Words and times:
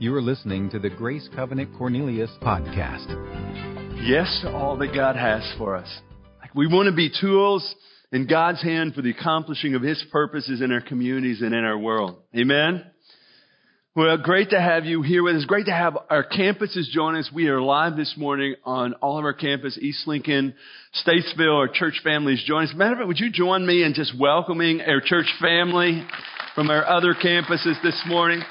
You 0.00 0.14
are 0.14 0.22
listening 0.22 0.70
to 0.70 0.78
the 0.78 0.90
Grace 0.90 1.28
Covenant 1.34 1.76
Cornelius 1.76 2.30
podcast. 2.40 3.08
Yes 4.06 4.38
to 4.44 4.48
all 4.48 4.76
that 4.76 4.94
God 4.94 5.16
has 5.16 5.42
for 5.58 5.74
us. 5.74 5.88
We 6.54 6.68
want 6.68 6.88
to 6.88 6.94
be 6.94 7.10
tools 7.20 7.74
in 8.12 8.28
God's 8.28 8.62
hand 8.62 8.94
for 8.94 9.02
the 9.02 9.10
accomplishing 9.10 9.74
of 9.74 9.82
His 9.82 10.00
purposes 10.12 10.62
in 10.62 10.70
our 10.70 10.80
communities 10.80 11.42
and 11.42 11.52
in 11.52 11.64
our 11.64 11.76
world. 11.76 12.14
Amen? 12.32 12.84
Well, 13.96 14.16
great 14.18 14.50
to 14.50 14.60
have 14.60 14.84
you 14.84 15.02
here 15.02 15.24
with 15.24 15.34
us. 15.34 15.44
Great 15.46 15.66
to 15.66 15.72
have 15.72 15.98
our 16.08 16.24
campuses 16.24 16.88
join 16.92 17.16
us. 17.16 17.28
We 17.34 17.48
are 17.48 17.60
live 17.60 17.96
this 17.96 18.14
morning 18.16 18.54
on 18.64 18.92
all 19.02 19.18
of 19.18 19.24
our 19.24 19.32
campus, 19.32 19.76
East 19.82 20.06
Lincoln, 20.06 20.54
Statesville, 21.04 21.58
our 21.58 21.66
church 21.66 22.02
families 22.04 22.44
join 22.46 22.68
us. 22.68 22.72
Matter 22.72 22.92
of 22.92 22.98
fact, 22.98 23.08
would 23.08 23.18
you 23.18 23.32
join 23.32 23.66
me 23.66 23.82
in 23.82 23.94
just 23.94 24.16
welcoming 24.16 24.80
our 24.80 25.00
church 25.04 25.26
family 25.40 26.06
from 26.54 26.70
our 26.70 26.86
other 26.86 27.14
campuses 27.14 27.82
this 27.82 28.00
morning? 28.06 28.44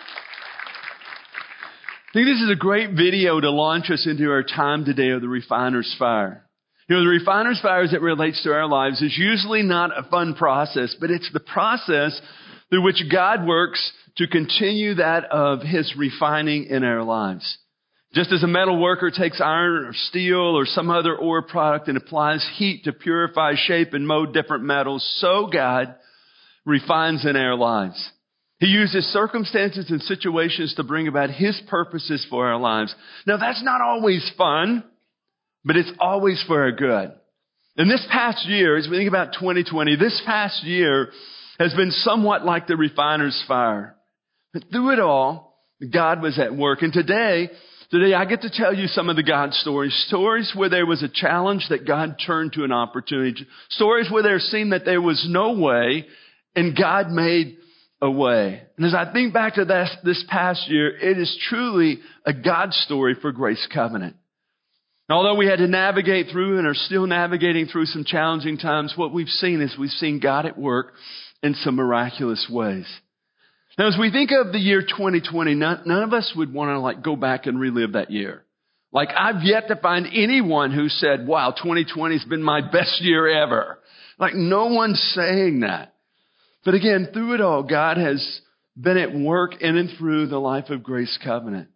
I 2.18 2.20
think 2.20 2.30
this 2.34 2.42
is 2.42 2.52
a 2.52 2.56
great 2.56 2.94
video 2.94 3.40
to 3.40 3.52
launch 3.52 3.92
us 3.92 4.08
into 4.08 4.32
our 4.32 4.42
time 4.42 4.86
today 4.86 5.10
of 5.10 5.22
the 5.22 5.28
refiner's 5.28 5.96
fire. 6.00 6.50
You 6.90 6.96
know, 6.96 7.04
the 7.04 7.10
refiner's 7.10 7.62
fire 7.62 7.84
as 7.84 7.94
it 7.94 8.02
relates 8.02 8.42
to 8.42 8.54
our 8.54 8.68
lives 8.68 9.04
is 9.04 9.16
usually 9.16 9.62
not 9.62 9.96
a 9.96 10.02
fun 10.10 10.34
process, 10.34 10.96
but 11.00 11.12
it's 11.12 11.32
the 11.32 11.40
process 11.40 12.20
through 12.72 12.82
which 12.82 13.04
God 13.12 13.46
works 13.46 13.92
to 14.16 14.26
continue 14.26 14.96
that 14.96 15.26
of 15.26 15.62
His 15.62 15.94
refining 15.96 16.64
in 16.64 16.84
our 16.84 17.04
lives. 17.04 17.60
Just 18.16 18.34
as 18.34 18.42
a 18.42 18.48
metal 18.48 18.82
worker 18.82 19.12
takes 19.12 19.40
iron 19.40 19.86
or 19.86 19.94
steel 19.94 20.58
or 20.58 20.66
some 20.66 20.90
other 20.90 21.16
ore 21.16 21.44
product 21.44 21.88
and 21.88 21.98
applies 21.98 22.44
heat 22.56 22.86
to 22.86 22.94
purify, 22.94 23.54
shape, 23.56 23.94
and 23.94 24.08
mold 24.08 24.34
different 24.34 24.64
metals, 24.64 25.08
so 25.20 25.52
God 25.54 25.94
refines 26.66 27.28
in 27.28 27.36
our 27.36 27.54
lives. 27.54 28.12
He 28.60 28.68
uses 28.68 29.06
circumstances 29.14 29.90
and 29.90 30.02
situations 30.02 30.74
to 30.76 30.84
bring 30.84 31.08
about 31.08 31.30
His 31.30 31.62
purposes 31.68 32.26
for 32.30 32.48
our 32.48 32.60
lives. 32.60 32.94
Now 33.26 33.38
that's 33.38 33.64
not 33.64 33.82
always 33.82 34.30
fun, 34.38 34.84
but 35.64 35.76
it's 35.76 35.92
always 36.00 36.44
for 36.48 36.62
our 36.62 36.72
good. 36.72 37.14
And 37.76 37.92
this 37.92 38.06
past 38.12 38.48
year, 38.48 38.76
as 38.78 38.88
we 38.90 38.98
think 38.98 39.10
about 39.10 39.34
2020, 39.34 39.98
this 39.98 40.20
past 40.26 40.64
year 40.64 41.10
has 41.60 41.74
been 41.76 41.92
somewhat 41.92 42.44
like 42.44 42.66
the 42.66 42.76
refiner's 42.76 43.44
fire. 43.48 43.96
But 44.54 44.64
through 44.72 44.94
it 44.94 45.00
all, 45.00 45.56
God 45.94 46.22
was 46.24 46.40
at 46.40 46.56
work. 46.56 46.82
And 46.82 46.92
today, 46.92 47.52
today 47.92 48.16
I 48.16 48.26
get 48.26 48.42
to 48.42 48.50
tell 48.50 48.74
you 48.74 48.88
some 48.88 49.10
of 49.10 49.16
the 49.16 49.24
God 49.24 49.54
stories. 49.54 49.94
Stories 50.08 50.52
where 50.56 50.70
there 50.70 50.88
was 50.88 51.04
a 51.04 51.10
challenge 51.10 51.68
that 51.70 51.86
God 51.86 52.16
turned 52.26 52.54
to 52.54 52.64
an 52.64 52.72
opportunity. 52.72 53.46
Stories 53.70 54.10
where 54.10 54.24
there 54.24 54.40
seemed 54.40 54.72
that 54.72 54.86
there 54.86 55.02
was 55.02 55.28
no 55.30 55.54
way 55.54 56.08
and 56.56 56.76
God 56.76 57.12
made 57.12 57.58
away. 58.02 58.62
And 58.78 58.86
as 58.86 58.94
I 58.94 59.12
think 59.12 59.34
back 59.34 59.56
to 59.56 59.66
this, 59.66 59.96
this 60.04 60.24
past 60.28 60.70
year, 60.70 60.96
it 60.96 61.18
is 61.18 61.38
truly 61.50 62.00
a 62.26 62.34
God 62.34 62.74
story 62.74 63.16
for 63.22 63.32
Grace 63.32 63.68
Covenant. 63.74 64.16
although 65.10 65.36
we 65.36 65.48
had 65.48 65.60
to 65.60 65.68
navigate 65.68 66.28
through 66.32 66.58
and 66.60 66.68
are 66.68 66.74
still 66.74 67.08
navigating 67.08 67.66
through 67.66 67.86
some 67.86 68.04
challenging 68.04 68.58
times, 68.58 68.94
what 68.96 69.14
we've 69.14 69.28
seen 69.28 69.62
is 69.62 69.76
we've 69.78 69.90
seen 69.90 70.20
God 70.20 70.46
at 70.46 70.58
work 70.58 70.94
in 71.42 71.54
some 71.56 71.76
miraculous 71.76 72.48
ways. 72.50 72.86
Now, 73.78 73.88
as 73.88 73.98
we 74.00 74.12
think 74.12 74.32
of 74.32 74.52
the 74.52 74.60
year 74.60 74.82
2020, 74.82 75.54
none, 75.54 75.84
none 75.86 76.04
of 76.04 76.14
us 76.14 76.34
would 76.36 76.52
want 76.52 76.70
to 76.70 76.80
like 76.80 77.04
go 77.04 77.16
back 77.16 77.46
and 77.46 77.60
relive 77.60 77.94
that 77.94 78.10
year. 78.10 78.44
Like 78.92 79.10
I've 79.16 79.44
yet 79.44 79.68
to 79.68 79.76
find 79.76 80.08
anyone 80.08 80.72
who 80.72 80.90
said, 80.90 81.28
wow, 81.28 81.52
2020 81.52 82.18
has 82.18 82.26
been 82.26 82.42
my 82.42 82.62
best 82.62 83.02
year 83.02 83.28
ever. 83.28 83.80
Like 84.18 84.34
no 84.34 84.68
one's 84.68 85.00
saying 85.16 85.60
that. 85.60 85.94
But 86.66 86.74
again, 86.74 87.10
through 87.14 87.36
it 87.36 87.42
all, 87.42 87.64
God 87.64 87.98
has 87.98 88.42
been 88.76 88.98
at 88.98 89.14
work 89.14 89.62
in 89.62 89.78
and 89.78 89.90
through 89.98 90.28
the 90.28 90.40
life 90.40 90.70
of 90.70 90.84
Grace 90.84 91.18
Covenant. 91.24 91.70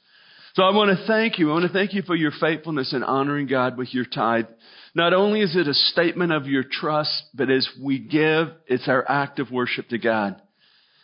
So 0.54 0.64
I 0.64 0.72
want 0.72 0.98
to 0.98 1.06
thank 1.08 1.40
you. 1.40 1.50
I 1.50 1.54
want 1.54 1.66
to 1.66 1.72
thank 1.72 1.94
you 1.94 2.02
for 2.02 2.16
your 2.16 2.32
faithfulness 2.42 2.92
in 2.94 3.04
honoring 3.04 3.48
God 3.48 3.78
with 3.78 3.94
your 3.94 4.04
tithe. 4.04 4.48
Not 4.94 5.14
only 5.14 5.42
is 5.42 5.56
it 5.56 5.68
a 5.68 5.74
statement 5.74 6.34
of 6.34 6.48
your 6.48 6.64
trust, 6.64 7.24
but 7.34 7.50
as 7.50 7.68
we 7.82 8.00
give, 8.00 8.50
it's 8.68 8.88
our 8.88 9.10
act 9.10 9.40
of 9.40 9.52
worship 9.52 9.90
to 9.90 9.98
God. 9.98 10.42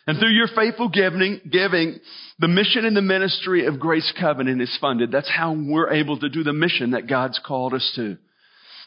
And 0.06 0.18
through 0.18 0.32
your 0.32 0.48
faithful 0.48 0.88
giving, 0.88 1.40
giving, 1.50 2.00
the 2.38 2.48
mission 2.48 2.86
and 2.86 2.96
the 2.96 3.02
ministry 3.02 3.66
of 3.66 3.78
Grace 3.78 4.10
Covenant 4.18 4.62
is 4.62 4.76
funded. 4.80 5.12
That's 5.12 5.28
how 5.28 5.52
we're 5.52 5.92
able 5.92 6.18
to 6.20 6.28
do 6.30 6.42
the 6.42 6.52
mission 6.54 6.92
that 6.92 7.06
God's 7.06 7.38
called 7.44 7.74
us 7.74 7.92
to. 7.96 8.16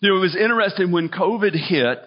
You 0.02 0.10
know, 0.10 0.18
it 0.18 0.20
was 0.20 0.36
interesting 0.36 0.92
when 0.92 1.10
COVID 1.10 1.54
hit 1.54 2.00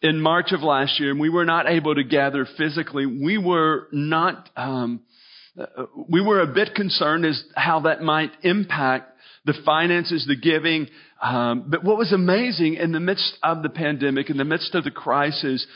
in 0.00 0.18
March 0.18 0.52
of 0.52 0.62
last 0.62 0.98
year 0.98 1.10
and 1.10 1.20
we 1.20 1.28
were 1.28 1.44
not 1.44 1.68
able 1.68 1.94
to 1.94 2.04
gather 2.04 2.46
physically. 2.56 3.04
We 3.04 3.36
were 3.36 3.88
not, 3.92 4.48
um, 4.56 5.00
we 6.08 6.22
were 6.22 6.40
a 6.40 6.46
bit 6.46 6.74
concerned 6.74 7.26
as 7.26 7.42
how 7.54 7.80
that 7.80 8.02
might 8.02 8.32
impact 8.42 9.10
the 9.44 9.54
finances, 9.64 10.24
the 10.26 10.36
giving. 10.36 10.88
Um, 11.24 11.64
but 11.68 11.82
what 11.82 11.96
was 11.96 12.12
amazing 12.12 12.74
in 12.74 12.92
the 12.92 13.00
midst 13.00 13.38
of 13.42 13.62
the 13.62 13.70
pandemic, 13.70 14.28
in 14.28 14.36
the 14.36 14.44
midst 14.44 14.74
of 14.74 14.84
the 14.84 14.90
crisis, 14.90 15.66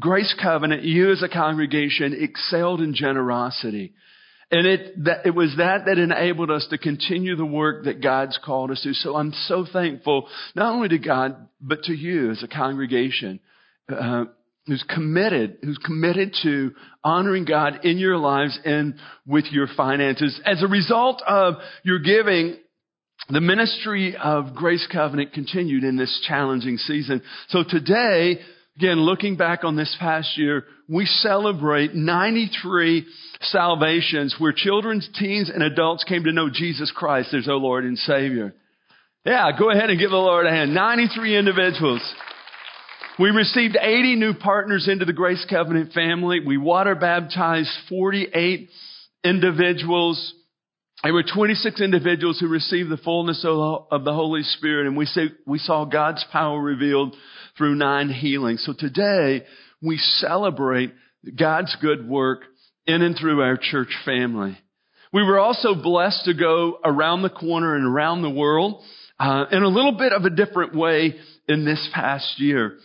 Grace 0.00 0.34
Covenant, 0.42 0.82
you 0.82 1.12
as 1.12 1.22
a 1.22 1.28
congregation 1.28 2.16
excelled 2.20 2.80
in 2.80 2.92
generosity. 2.92 3.94
And 4.50 4.66
it, 4.66 5.04
that, 5.04 5.26
it 5.26 5.30
was 5.30 5.54
that 5.58 5.84
that 5.86 5.98
enabled 5.98 6.50
us 6.50 6.66
to 6.70 6.78
continue 6.78 7.36
the 7.36 7.46
work 7.46 7.84
that 7.84 8.02
God's 8.02 8.36
called 8.44 8.72
us 8.72 8.82
to. 8.82 8.94
So 8.94 9.14
I'm 9.14 9.32
so 9.46 9.64
thankful, 9.72 10.28
not 10.56 10.72
only 10.74 10.88
to 10.88 10.98
God, 10.98 11.36
but 11.60 11.84
to 11.84 11.92
you 11.92 12.32
as 12.32 12.42
a 12.42 12.48
congregation. 12.48 13.38
Uh, 13.88 14.24
who's 14.66 14.84
committed, 14.92 15.58
who's 15.62 15.78
committed 15.78 16.34
to 16.42 16.72
honoring 17.04 17.44
God 17.44 17.84
in 17.84 17.98
your 17.98 18.18
lives 18.18 18.58
and 18.64 18.96
with 19.24 19.44
your 19.52 19.68
finances. 19.76 20.40
As 20.44 20.60
a 20.64 20.66
result 20.66 21.22
of 21.24 21.54
your 21.84 22.00
giving, 22.00 22.56
the 23.28 23.40
ministry 23.40 24.16
of 24.16 24.54
Grace 24.54 24.86
Covenant 24.90 25.32
continued 25.32 25.84
in 25.84 25.96
this 25.96 26.24
challenging 26.28 26.76
season. 26.76 27.22
So 27.48 27.64
today, 27.68 28.38
again, 28.76 29.00
looking 29.00 29.36
back 29.36 29.64
on 29.64 29.76
this 29.76 29.96
past 29.98 30.38
year, 30.38 30.64
we 30.88 31.06
celebrate 31.06 31.94
93 31.94 33.04
salvations 33.40 34.36
where 34.38 34.52
children, 34.54 35.02
teens, 35.18 35.50
and 35.52 35.62
adults 35.62 36.04
came 36.04 36.24
to 36.24 36.32
know 36.32 36.48
Jesus 36.52 36.92
Christ 36.94 37.34
as 37.34 37.48
our 37.48 37.54
Lord 37.54 37.84
and 37.84 37.98
Savior. 37.98 38.54
Yeah, 39.24 39.50
go 39.58 39.70
ahead 39.70 39.90
and 39.90 39.98
give 39.98 40.10
the 40.10 40.16
Lord 40.16 40.46
a 40.46 40.50
hand. 40.50 40.72
93 40.72 41.36
individuals. 41.36 42.14
We 43.18 43.30
received 43.30 43.76
80 43.80 44.16
new 44.16 44.34
partners 44.34 44.88
into 44.88 45.04
the 45.04 45.12
Grace 45.12 45.44
Covenant 45.50 45.92
family. 45.92 46.40
We 46.46 46.58
water 46.58 46.94
baptized 46.94 47.70
48 47.88 48.68
individuals. 49.24 50.34
There 51.06 51.14
were 51.14 51.22
26 51.22 51.80
individuals 51.80 52.40
who 52.40 52.48
received 52.48 52.90
the 52.90 52.96
fullness 52.96 53.44
of 53.44 54.02
the 54.02 54.12
Holy 54.12 54.42
Spirit, 54.42 54.88
and 54.88 54.96
we, 54.96 55.06
we 55.46 55.60
saw 55.60 55.84
God's 55.84 56.24
power 56.32 56.60
revealed 56.60 57.14
through 57.56 57.76
nine 57.76 58.08
healings. 58.08 58.64
So 58.66 58.74
today, 58.76 59.44
we 59.80 59.98
celebrate 59.98 60.92
God's 61.38 61.76
good 61.80 62.08
work 62.08 62.40
in 62.88 63.02
and 63.02 63.16
through 63.16 63.40
our 63.40 63.56
church 63.56 63.90
family. 64.04 64.58
We 65.12 65.22
were 65.22 65.38
also 65.38 65.76
blessed 65.80 66.24
to 66.24 66.34
go 66.34 66.80
around 66.84 67.22
the 67.22 67.30
corner 67.30 67.76
and 67.76 67.86
around 67.86 68.22
the 68.22 68.30
world 68.30 68.82
uh, 69.20 69.44
in 69.52 69.62
a 69.62 69.68
little 69.68 69.96
bit 69.96 70.12
of 70.12 70.24
a 70.24 70.30
different 70.30 70.74
way 70.74 71.14
in 71.46 71.64
this 71.64 71.88
past 71.94 72.40
year. 72.40 72.78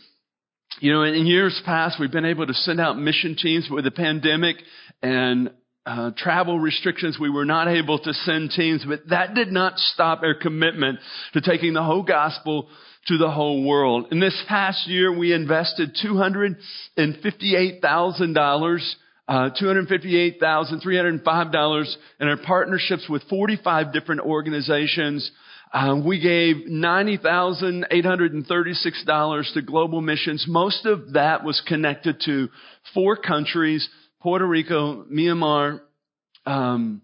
You 0.80 0.94
know, 0.94 1.02
in 1.02 1.26
years 1.26 1.60
past, 1.66 2.00
we've 2.00 2.12
been 2.12 2.26
able 2.26 2.46
to 2.46 2.54
send 2.54 2.80
out 2.80 3.00
mission 3.00 3.36
teams 3.36 3.68
with 3.68 3.84
the 3.84 3.90
pandemic 3.90 4.58
and 5.02 5.50
uh, 5.86 6.12
travel 6.16 6.58
restrictions, 6.60 7.18
we 7.20 7.30
were 7.30 7.44
not 7.46 7.68
able 7.68 8.00
to 8.00 8.14
send 8.14 8.52
teams, 8.52 8.86
but 8.88 9.02
that 9.10 9.34
did 9.34 9.52
not 9.52 9.78
stop 9.78 10.22
our 10.24 10.36
commitment 10.36 11.00
to 11.34 11.42
taking 11.42 11.74
the 11.74 11.84
whole 11.84 12.04
gospel 12.04 12.70
to 13.08 13.18
the 13.18 13.32
whole 13.32 13.66
world. 13.66 14.06
In 14.12 14.20
this 14.20 14.40
past 14.48 14.88
year, 14.88 15.12
we 15.12 15.34
invested 15.34 15.98
$258,000 16.04 18.96
uh, 19.28 19.50
$258,305 19.62 21.96
in 22.20 22.28
our 22.28 22.38
partnerships 22.38 23.08
with 23.08 23.22
45 23.30 23.94
different 23.94 24.22
organizations. 24.22 25.30
Uh, 25.72 26.02
we 26.06 26.20
gave 26.20 26.68
$90,836 26.70 29.54
to 29.54 29.62
global 29.62 30.02
missions. 30.02 30.46
Most 30.50 30.86
of 30.86 31.14
that 31.14 31.46
was 31.46 31.62
connected 31.66 32.20
to 32.26 32.50
four 32.94 33.16
countries, 33.16 33.88
Puerto 34.22 34.46
Rico, 34.46 35.04
Myanmar, 35.12 35.82
um, 36.46 37.02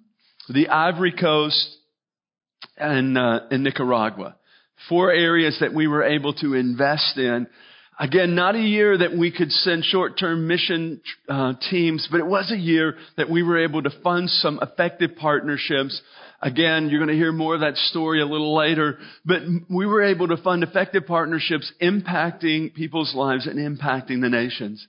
the 0.49 0.69
Ivory 0.69 1.13
Coast, 1.13 1.75
and, 2.77 3.17
uh, 3.17 3.39
Nicaragua. 3.51 4.35
Four 4.87 5.11
areas 5.11 5.57
that 5.61 5.73
we 5.73 5.87
were 5.87 6.03
able 6.03 6.33
to 6.35 6.53
invest 6.53 7.17
in. 7.17 7.47
Again, 7.99 8.35
not 8.35 8.53
a 8.53 8.59
year 8.59 8.95
that 8.99 9.17
we 9.17 9.31
could 9.31 9.51
send 9.51 9.83
short-term 9.83 10.45
mission 10.45 11.01
uh, 11.27 11.53
teams, 11.71 12.07
but 12.11 12.19
it 12.19 12.27
was 12.27 12.51
a 12.51 12.57
year 12.57 12.95
that 13.17 13.27
we 13.27 13.41
were 13.41 13.63
able 13.63 13.81
to 13.81 13.89
fund 14.03 14.29
some 14.29 14.59
effective 14.61 15.15
partnerships. 15.15 15.99
Again, 16.39 16.89
you're 16.89 16.99
going 16.99 17.09
to 17.09 17.15
hear 17.15 17.31
more 17.31 17.55
of 17.55 17.61
that 17.61 17.77
story 17.77 18.21
a 18.21 18.27
little 18.27 18.55
later, 18.55 18.99
but 19.25 19.41
we 19.67 19.87
were 19.87 20.03
able 20.03 20.27
to 20.27 20.37
fund 20.37 20.61
effective 20.61 21.07
partnerships 21.07 21.71
impacting 21.81 22.75
people's 22.75 23.15
lives 23.15 23.47
and 23.47 23.57
impacting 23.57 24.21
the 24.21 24.29
nations. 24.29 24.85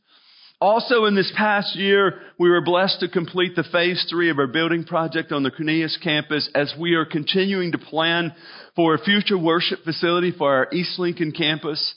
Also 0.61 1.05
in 1.05 1.15
this 1.15 1.33
past 1.37 1.77
year, 1.77 2.21
we 2.37 2.51
were 2.51 2.61
blessed 2.61 2.99
to 3.01 3.09
complete 3.09 3.55
the 3.55 3.63
phase 3.71 4.05
three 4.11 4.29
of 4.29 4.41
our 4.41 4.49
building 4.49 4.83
project 4.83 5.31
on 5.31 5.45
the 5.45 5.53
Cornelius 5.53 5.97
campus 6.03 6.51
as 6.53 6.75
we 6.79 6.95
are 6.95 7.05
continuing 7.05 7.71
to 7.71 7.79
plan 7.79 8.35
for 8.75 8.95
a 8.95 8.99
future 8.99 9.39
worship 9.39 9.85
facility 9.85 10.33
for 10.37 10.53
our 10.53 10.69
East 10.73 10.99
Lincoln 10.99 11.31
campus. 11.31 11.95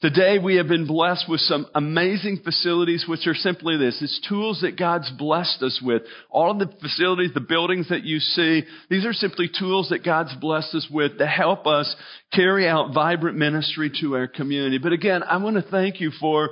Today 0.00 0.40
we 0.40 0.56
have 0.56 0.66
been 0.66 0.88
blessed 0.88 1.26
with 1.28 1.38
some 1.42 1.64
amazing 1.76 2.40
facilities 2.42 3.04
which 3.06 3.24
are 3.28 3.36
simply 3.36 3.76
this. 3.76 4.02
It's 4.02 4.20
tools 4.28 4.62
that 4.62 4.76
God's 4.76 5.08
blessed 5.16 5.62
us 5.62 5.80
with. 5.80 6.02
All 6.28 6.50
of 6.50 6.58
the 6.58 6.74
facilities, 6.80 7.30
the 7.34 7.40
buildings 7.40 7.88
that 7.90 8.02
you 8.02 8.18
see, 8.18 8.64
these 8.90 9.06
are 9.06 9.12
simply 9.12 9.48
tools 9.56 9.90
that 9.90 10.04
God's 10.04 10.34
blessed 10.40 10.74
us 10.74 10.88
with 10.90 11.18
to 11.18 11.26
help 11.28 11.68
us 11.68 11.94
carry 12.32 12.66
out 12.66 12.92
vibrant 12.92 13.38
ministry 13.38 13.92
to 14.00 14.16
our 14.16 14.26
community. 14.26 14.78
But 14.78 14.92
again, 14.92 15.22
I 15.22 15.36
want 15.36 15.54
to 15.54 15.70
thank 15.70 16.00
you 16.00 16.10
for 16.18 16.50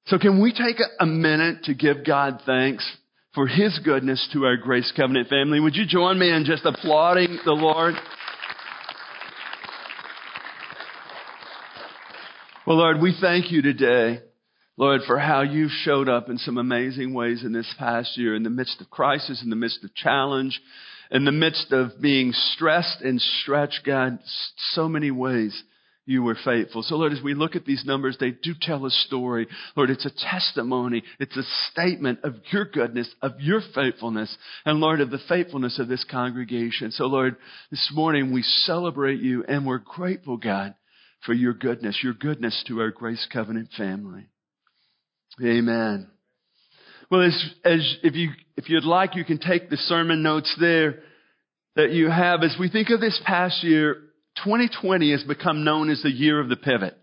So 0.05 0.17
can 0.17 0.41
we 0.41 0.53
take 0.53 0.77
a 1.01 1.05
minute 1.05 1.65
to 1.65 1.73
give 1.73 2.05
God 2.05 2.41
thanks 2.45 2.89
for 3.35 3.47
His 3.47 3.77
goodness 3.83 4.25
to 4.31 4.45
our 4.45 4.55
Grace 4.55 4.93
Covenant 4.95 5.27
family? 5.27 5.59
Would 5.59 5.75
you 5.75 5.85
join 5.85 6.17
me 6.17 6.31
in 6.31 6.45
just 6.45 6.65
applauding 6.65 7.39
the 7.43 7.51
Lord? 7.51 7.95
Well, 12.65 12.77
Lord, 12.77 13.01
we 13.01 13.13
thank 13.19 13.51
you 13.51 13.61
today, 13.61 14.21
Lord, 14.77 15.01
for 15.07 15.17
how 15.17 15.41
you've 15.41 15.71
showed 15.71 16.07
up 16.07 16.29
in 16.29 16.37
some 16.37 16.59
amazing 16.59 17.13
ways 17.13 17.43
in 17.43 17.51
this 17.51 17.73
past 17.79 18.15
year, 18.15 18.35
in 18.35 18.43
the 18.43 18.49
midst 18.51 18.79
of 18.79 18.91
crisis, 18.91 19.41
in 19.43 19.49
the 19.49 19.55
midst 19.55 19.83
of 19.83 19.93
challenge, 19.95 20.61
in 21.09 21.25
the 21.25 21.31
midst 21.31 21.71
of 21.71 21.99
being 21.99 22.31
stressed 22.31 23.01
and 23.01 23.19
stretched, 23.19 23.81
God, 23.85 24.19
so 24.73 24.87
many 24.87 25.09
ways 25.09 25.63
you 26.05 26.21
were 26.21 26.37
faithful. 26.45 26.83
So 26.83 26.95
Lord, 26.95 27.11
as 27.11 27.23
we 27.23 27.33
look 27.33 27.55
at 27.55 27.65
these 27.65 27.85
numbers, 27.85 28.17
they 28.19 28.31
do 28.31 28.53
tell 28.61 28.85
a 28.85 28.91
story. 28.91 29.47
Lord, 29.75 29.89
it's 29.89 30.05
a 30.05 30.29
testimony. 30.31 31.03
It's 31.19 31.35
a 31.35 31.43
statement 31.71 32.19
of 32.23 32.35
your 32.51 32.65
goodness, 32.65 33.09
of 33.21 33.33
your 33.39 33.61
faithfulness, 33.73 34.35
and 34.63 34.79
Lord, 34.79 35.01
of 35.01 35.09
the 35.09 35.19
faithfulness 35.27 35.79
of 35.79 35.87
this 35.87 36.05
congregation. 36.09 36.91
So 36.91 37.05
Lord, 37.05 37.35
this 37.71 37.91
morning 37.93 38.31
we 38.31 38.43
celebrate 38.43 39.19
you 39.21 39.43
and 39.43 39.65
we're 39.65 39.79
grateful, 39.79 40.37
God, 40.37 40.75
for 41.25 41.33
your 41.33 41.53
goodness, 41.53 41.99
your 42.03 42.13
goodness 42.13 42.63
to 42.67 42.79
our 42.79 42.91
Grace 42.91 43.27
Covenant 43.33 43.69
family. 43.75 44.27
Amen. 45.43 46.07
Well, 47.09 47.21
as, 47.21 47.49
as 47.63 47.95
if 48.03 48.15
you 48.15 48.29
if 48.57 48.69
you'd 48.69 48.83
like, 48.83 49.15
you 49.15 49.23
can 49.23 49.37
take 49.37 49.69
the 49.69 49.77
sermon 49.77 50.23
notes 50.23 50.53
there 50.59 51.03
that 51.75 51.91
you 51.91 52.09
have. 52.09 52.41
As 52.41 52.55
we 52.59 52.69
think 52.69 52.89
of 52.89 52.99
this 52.99 53.21
past 53.23 53.63
year, 53.63 53.95
2020 54.43 55.11
has 55.11 55.23
become 55.23 55.63
known 55.63 55.89
as 55.89 56.01
the 56.01 56.11
year 56.11 56.39
of 56.39 56.49
the 56.49 56.55
pivot. 56.55 56.97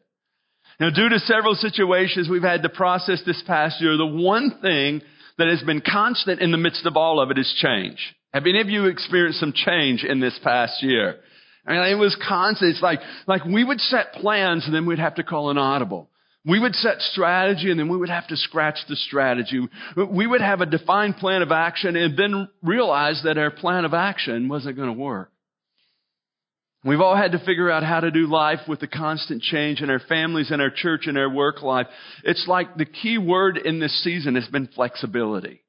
Now, 0.80 0.90
due 0.90 1.08
to 1.08 1.20
several 1.20 1.54
situations 1.54 2.28
we've 2.28 2.42
had 2.42 2.64
to 2.64 2.68
process 2.68 3.22
this 3.24 3.42
past 3.46 3.80
year, 3.80 3.96
the 3.96 4.04
one 4.04 4.58
thing 4.60 5.02
that 5.38 5.48
has 5.48 5.62
been 5.62 5.80
constant 5.80 6.40
in 6.40 6.50
the 6.50 6.58
midst 6.58 6.86
of 6.86 6.96
all 6.96 7.20
of 7.20 7.30
it 7.30 7.38
is 7.38 7.54
change. 7.58 7.98
Have 8.32 8.44
any 8.44 8.60
of 8.60 8.68
you 8.68 8.86
experienced 8.86 9.38
some 9.38 9.52
change 9.52 10.02
in 10.02 10.18
this 10.18 10.38
past 10.42 10.82
year? 10.82 11.20
I 11.66 11.72
mean, 11.72 11.82
it 11.82 11.94
was 11.94 12.16
constant. 12.28 12.72
It's 12.72 12.82
like, 12.82 13.00
like 13.28 13.44
we 13.44 13.62
would 13.62 13.80
set 13.80 14.14
plans 14.14 14.64
and 14.66 14.74
then 14.74 14.86
we'd 14.86 14.98
have 14.98 15.14
to 15.14 15.22
call 15.22 15.50
an 15.50 15.58
audible. 15.58 16.10
We 16.46 16.58
would 16.58 16.74
set 16.74 17.00
strategy 17.00 17.70
and 17.70 17.80
then 17.80 17.88
we 17.88 17.96
would 17.96 18.10
have 18.10 18.26
to 18.28 18.36
scratch 18.36 18.76
the 18.88 18.96
strategy. 18.96 19.66
We 19.96 20.26
would 20.26 20.42
have 20.42 20.60
a 20.60 20.66
defined 20.66 21.16
plan 21.16 21.40
of 21.40 21.50
action 21.50 21.96
and 21.96 22.18
then 22.18 22.48
realize 22.62 23.22
that 23.24 23.38
our 23.38 23.50
plan 23.50 23.86
of 23.86 23.94
action 23.94 24.48
wasn't 24.48 24.76
going 24.76 24.88
to 24.88 25.00
work. 25.00 25.30
We've 26.84 27.00
all 27.00 27.16
had 27.16 27.32
to 27.32 27.38
figure 27.38 27.70
out 27.70 27.82
how 27.82 28.00
to 28.00 28.10
do 28.10 28.26
life 28.26 28.60
with 28.68 28.80
the 28.80 28.86
constant 28.86 29.40
change 29.40 29.80
in 29.80 29.88
our 29.88 30.00
families 30.00 30.50
and 30.50 30.60
our 30.60 30.70
church 30.70 31.06
and 31.06 31.16
our 31.16 31.30
work 31.30 31.62
life. 31.62 31.86
It's 32.24 32.44
like 32.46 32.76
the 32.76 32.84
key 32.84 33.16
word 33.16 33.56
in 33.56 33.80
this 33.80 34.04
season 34.04 34.34
has 34.34 34.46
been 34.48 34.66
flexibility. 34.66 35.62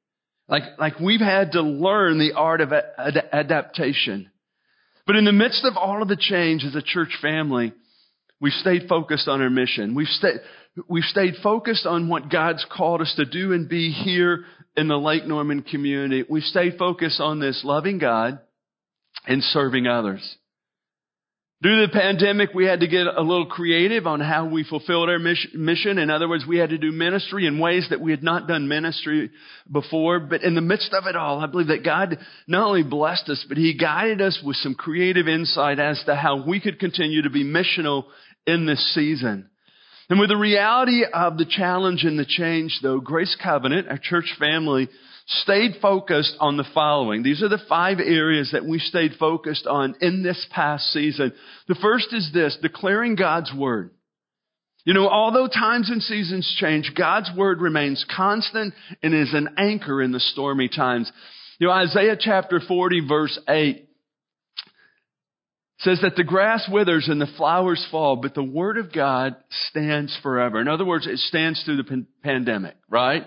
Like, 0.46 0.62
like 0.78 1.00
we've 1.00 1.20
had 1.20 1.52
to 1.52 1.62
learn 1.62 2.18
the 2.18 2.34
art 2.34 2.60
of 2.60 2.72
ad- 2.74 3.28
adaptation. 3.32 4.30
But 5.06 5.16
in 5.16 5.24
the 5.24 5.32
midst 5.32 5.64
of 5.64 5.78
all 5.78 6.02
of 6.02 6.08
the 6.08 6.16
change 6.16 6.64
as 6.64 6.74
a 6.74 6.82
church 6.82 7.16
family, 7.22 7.72
we've 8.38 8.52
stayed 8.52 8.86
focused 8.86 9.26
on 9.26 9.40
our 9.40 9.48
mission. 9.48 9.94
We've 9.94 10.06
stayed, 10.08 10.40
we've 10.88 11.04
stayed 11.04 11.34
focused 11.42 11.86
on 11.86 12.08
what 12.08 12.30
God's 12.30 12.64
called 12.70 13.00
us 13.00 13.14
to 13.16 13.24
do 13.24 13.52
and 13.52 13.68
be 13.68 13.90
here 13.90 14.44
in 14.76 14.88
the 14.88 14.96
Lake 14.96 15.26
Norman 15.26 15.62
community. 15.62 16.24
We've 16.28 16.42
stayed 16.42 16.76
focused 16.78 17.20
on 17.20 17.40
this 17.40 17.62
loving 17.64 17.98
God 17.98 18.38
and 19.26 19.42
serving 19.42 19.86
others. 19.86 20.36
Due 21.62 21.80
to 21.80 21.86
the 21.86 21.92
pandemic, 21.92 22.50
we 22.52 22.66
had 22.66 22.80
to 22.80 22.86
get 22.86 23.06
a 23.06 23.22
little 23.22 23.46
creative 23.46 24.06
on 24.06 24.20
how 24.20 24.46
we 24.46 24.62
fulfilled 24.62 25.08
our 25.08 25.18
mission. 25.18 25.96
In 25.96 26.10
other 26.10 26.28
words, 26.28 26.44
we 26.46 26.58
had 26.58 26.68
to 26.68 26.76
do 26.76 26.92
ministry 26.92 27.46
in 27.46 27.58
ways 27.58 27.86
that 27.88 28.00
we 28.00 28.10
had 28.10 28.22
not 28.22 28.46
done 28.46 28.68
ministry 28.68 29.30
before. 29.72 30.20
But 30.20 30.42
in 30.42 30.54
the 30.54 30.60
midst 30.60 30.92
of 30.92 31.06
it 31.06 31.16
all, 31.16 31.40
I 31.40 31.46
believe 31.46 31.68
that 31.68 31.82
God 31.82 32.18
not 32.46 32.66
only 32.66 32.82
blessed 32.82 33.30
us, 33.30 33.42
but 33.48 33.56
He 33.56 33.72
guided 33.72 34.20
us 34.20 34.38
with 34.44 34.56
some 34.56 34.74
creative 34.74 35.28
insight 35.28 35.78
as 35.78 36.02
to 36.04 36.14
how 36.14 36.46
we 36.46 36.60
could 36.60 36.78
continue 36.78 37.22
to 37.22 37.30
be 37.30 37.42
missional 37.42 38.04
in 38.46 38.66
this 38.66 38.94
season. 38.94 39.48
And 40.08 40.20
with 40.20 40.28
the 40.28 40.36
reality 40.36 41.02
of 41.04 41.36
the 41.36 41.46
challenge 41.46 42.04
and 42.04 42.18
the 42.18 42.24
change, 42.24 42.78
though, 42.82 43.00
Grace 43.00 43.36
Covenant, 43.42 43.88
our 43.88 43.98
church 43.98 44.32
family, 44.38 44.88
stayed 45.26 45.76
focused 45.82 46.36
on 46.38 46.56
the 46.56 46.66
following. 46.72 47.22
These 47.22 47.42
are 47.42 47.48
the 47.48 47.62
five 47.68 47.98
areas 47.98 48.50
that 48.52 48.64
we 48.64 48.78
stayed 48.78 49.12
focused 49.18 49.66
on 49.66 49.96
in 50.00 50.22
this 50.22 50.46
past 50.52 50.84
season. 50.92 51.32
The 51.66 51.74
first 51.74 52.12
is 52.12 52.30
this, 52.32 52.56
declaring 52.62 53.16
God's 53.16 53.52
Word. 53.52 53.90
You 54.84 54.94
know, 54.94 55.08
although 55.08 55.48
times 55.48 55.90
and 55.90 56.00
seasons 56.00 56.56
change, 56.60 56.92
God's 56.96 57.28
Word 57.36 57.60
remains 57.60 58.06
constant 58.14 58.72
and 59.02 59.12
is 59.12 59.34
an 59.34 59.48
anchor 59.58 60.00
in 60.00 60.12
the 60.12 60.20
stormy 60.20 60.68
times. 60.68 61.10
You 61.58 61.66
know, 61.66 61.72
Isaiah 61.72 62.16
chapter 62.18 62.60
40 62.60 63.08
verse 63.08 63.36
8 63.48 63.85
says 65.78 66.00
that 66.02 66.16
the 66.16 66.24
grass 66.24 66.68
withers 66.70 67.08
and 67.08 67.20
the 67.20 67.28
flowers 67.36 67.86
fall, 67.90 68.16
but 68.16 68.34
the 68.34 68.42
Word 68.42 68.78
of 68.78 68.92
God 68.92 69.36
stands 69.68 70.16
forever. 70.22 70.60
In 70.60 70.68
other 70.68 70.84
words, 70.84 71.06
it 71.06 71.18
stands 71.18 71.62
through 71.64 71.76
the 71.76 72.06
pandemic, 72.22 72.76
right? 72.88 73.24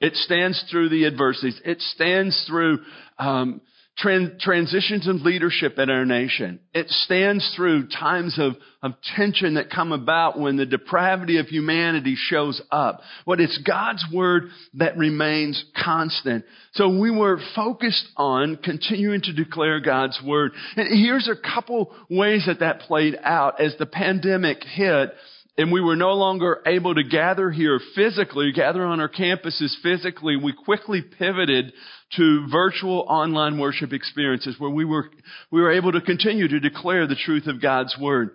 It 0.00 0.14
stands 0.16 0.62
through 0.70 0.88
the 0.88 1.06
adversities. 1.06 1.60
It 1.64 1.80
stands 1.80 2.44
through 2.48 2.80
um, 3.18 3.60
transitions 3.96 5.06
in 5.06 5.22
leadership 5.22 5.78
in 5.78 5.90
our 5.90 6.04
nation. 6.04 6.60
It 6.72 6.88
stands 6.88 7.52
through 7.54 7.88
times 7.88 8.38
of, 8.38 8.54
of 8.82 8.94
tension 9.16 9.54
that 9.54 9.70
come 9.70 9.92
about 9.92 10.38
when 10.38 10.56
the 10.56 10.66
depravity 10.66 11.38
of 11.38 11.46
humanity 11.46 12.16
shows 12.16 12.60
up. 12.70 13.00
But 13.26 13.40
it's 13.40 13.58
God's 13.58 14.04
word 14.12 14.44
that 14.74 14.96
remains 14.96 15.62
constant. 15.84 16.44
So 16.72 16.98
we 16.98 17.10
were 17.10 17.38
focused 17.54 18.08
on 18.16 18.56
continuing 18.56 19.20
to 19.22 19.32
declare 19.32 19.80
God's 19.80 20.20
word. 20.24 20.52
And 20.76 20.88
here's 20.88 21.28
a 21.28 21.36
couple 21.36 21.94
ways 22.08 22.44
that 22.46 22.60
that 22.60 22.80
played 22.80 23.16
out 23.22 23.60
as 23.60 23.76
the 23.78 23.86
pandemic 23.86 24.64
hit 24.64 25.12
and 25.58 25.70
we 25.70 25.80
were 25.80 25.96
no 25.96 26.14
longer 26.14 26.62
able 26.66 26.94
to 26.94 27.02
gather 27.02 27.50
here 27.50 27.78
physically, 27.94 28.52
gather 28.52 28.84
on 28.84 29.00
our 29.00 29.08
campuses 29.08 29.74
physically, 29.82 30.36
we 30.36 30.52
quickly 30.52 31.02
pivoted 31.02 31.72
to 32.16 32.46
virtual 32.50 33.04
online 33.08 33.58
worship 33.58 33.92
experiences 33.92 34.56
where 34.58 34.70
we 34.70 34.84
were, 34.84 35.10
we 35.50 35.60
were 35.60 35.72
able 35.72 35.92
to 35.92 36.00
continue 36.00 36.48
to 36.48 36.60
declare 36.60 37.06
the 37.06 37.16
truth 37.16 37.46
of 37.46 37.60
God's 37.60 37.96
Word. 38.00 38.30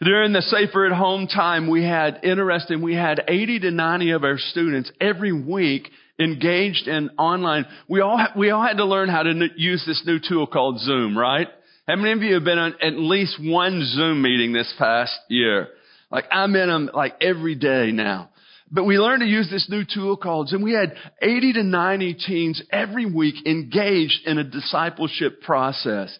During 0.00 0.32
the 0.32 0.42
Safer 0.42 0.86
at 0.86 0.92
Home 0.92 1.28
time, 1.28 1.70
we 1.70 1.84
had, 1.84 2.24
interesting, 2.24 2.82
we 2.82 2.94
had 2.94 3.22
80 3.28 3.60
to 3.60 3.70
90 3.70 4.10
of 4.10 4.24
our 4.24 4.38
students 4.38 4.90
every 5.00 5.32
week 5.32 5.88
engaged 6.18 6.88
in 6.88 7.10
online. 7.10 7.66
We 7.88 8.00
all, 8.00 8.18
we 8.36 8.50
all 8.50 8.66
had 8.66 8.78
to 8.78 8.84
learn 8.84 9.08
how 9.08 9.22
to 9.22 9.48
use 9.56 9.84
this 9.86 10.02
new 10.04 10.18
tool 10.18 10.48
called 10.48 10.80
Zoom, 10.80 11.16
right? 11.16 11.46
How 11.86 11.94
many 11.94 12.12
of 12.12 12.22
you 12.22 12.34
have 12.34 12.44
been 12.44 12.58
on 12.58 12.74
at 12.82 12.94
least 12.94 13.36
one 13.40 13.84
Zoom 13.94 14.22
meeting 14.22 14.52
this 14.52 14.72
past 14.76 15.16
year? 15.28 15.68
Like 16.12 16.26
I'm 16.30 16.54
in 16.54 16.68
them 16.68 16.90
like 16.92 17.14
every 17.20 17.54
day 17.54 17.90
now. 17.90 18.28
But 18.70 18.84
we 18.84 18.98
learned 18.98 19.20
to 19.20 19.26
use 19.26 19.50
this 19.50 19.68
new 19.68 19.84
tool 19.84 20.16
called, 20.16 20.50
and 20.52 20.62
we 20.62 20.72
had 20.72 20.94
80 21.20 21.54
to 21.54 21.62
90 21.62 22.14
teens 22.26 22.62
every 22.70 23.04
week 23.04 23.46
engaged 23.46 24.26
in 24.26 24.38
a 24.38 24.44
discipleship 24.44 25.42
process. 25.42 26.16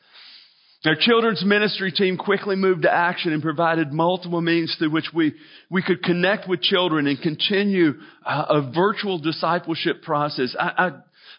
Our 0.85 0.97
children's 0.99 1.45
ministry 1.45 1.93
team 1.93 2.17
quickly 2.19 2.57
moved 2.57 2.83
to 2.83 2.93
action 2.93 3.33
and 3.33 3.41
provided 3.41 3.93
multiple 3.93 4.41
means 4.41 4.75
through 4.79 4.91
which 4.91 5.11
we, 5.15 5.33
we 5.71 5.81
could 5.81 6.03
connect 6.03 6.49
with 6.49 6.61
children 6.61 7.07
and 7.07 7.21
continue 7.21 7.93
uh, 8.27 8.47
a 8.49 8.73
virtual 8.73 9.19
discipleship 9.19 10.03
process. 10.03 10.57
I, 10.59 10.73
I 10.77 10.91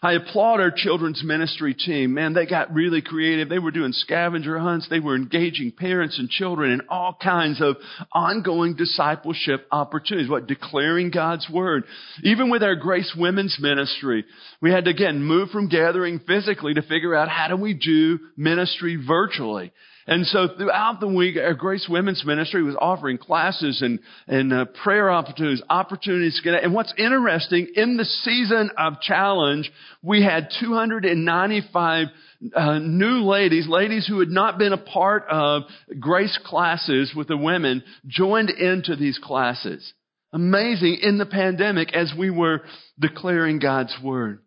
I 0.04 0.12
applaud 0.12 0.60
our 0.60 0.70
children's 0.70 1.24
ministry 1.24 1.72
team. 1.72 2.12
Man, 2.12 2.34
they 2.34 2.44
got 2.44 2.74
really 2.74 3.00
creative. 3.00 3.48
They 3.48 3.58
were 3.58 3.70
doing 3.70 3.92
scavenger 3.92 4.58
hunts. 4.58 4.86
They 4.90 5.00
were 5.00 5.16
engaging 5.16 5.72
parents 5.72 6.18
and 6.18 6.28
children 6.28 6.72
in 6.72 6.82
all 6.90 7.16
kinds 7.22 7.62
of 7.62 7.76
ongoing 8.12 8.76
discipleship 8.76 9.66
opportunities. 9.72 10.28
What? 10.28 10.46
Declaring 10.46 11.10
God's 11.10 11.48
Word. 11.48 11.84
Even 12.22 12.50
with 12.50 12.62
our 12.62 12.76
Grace 12.76 13.14
Women's 13.16 13.56
Ministry, 13.58 14.26
we 14.60 14.70
had 14.70 14.84
to 14.84 14.90
again 14.90 15.22
move 15.22 15.48
from 15.48 15.70
gathering 15.70 16.20
physically 16.26 16.74
to 16.74 16.82
figure 16.82 17.14
out 17.14 17.30
how 17.30 17.48
do 17.48 17.56
we 17.56 17.72
do 17.72 18.18
ministry 18.36 18.96
virtually. 18.96 19.72
And 20.06 20.26
so 20.26 20.48
throughout 20.56 21.00
the 21.00 21.08
week, 21.08 21.36
our 21.36 21.54
Grace 21.54 21.86
Women's 21.88 22.24
Ministry 22.26 22.62
was 22.62 22.76
offering 22.78 23.16
classes 23.16 23.80
and, 23.80 24.00
and 24.26 24.52
uh, 24.52 24.66
prayer 24.82 25.10
opportunities, 25.10 25.62
opportunities 25.70 26.36
to 26.36 26.42
get 26.42 26.62
And 26.62 26.74
what's 26.74 26.92
interesting, 26.98 27.68
in 27.74 27.96
the 27.96 28.04
season 28.04 28.70
of 28.76 29.00
challenge, 29.00 29.72
we 30.02 30.22
had 30.22 30.48
295 30.60 32.08
uh, 32.54 32.78
new 32.78 33.24
ladies, 33.24 33.66
ladies 33.66 34.06
who 34.06 34.20
had 34.20 34.28
not 34.28 34.58
been 34.58 34.74
a 34.74 34.78
part 34.78 35.24
of 35.30 35.62
Grace 35.98 36.38
classes 36.44 37.12
with 37.16 37.28
the 37.28 37.36
women, 37.36 37.82
joined 38.06 38.50
into 38.50 38.96
these 38.96 39.18
classes. 39.22 39.94
Amazing 40.34 40.98
in 41.00 41.16
the 41.16 41.26
pandemic 41.26 41.94
as 41.94 42.12
we 42.18 42.28
were 42.28 42.62
declaring 42.98 43.58
God's 43.58 43.96
Word. 44.02 44.40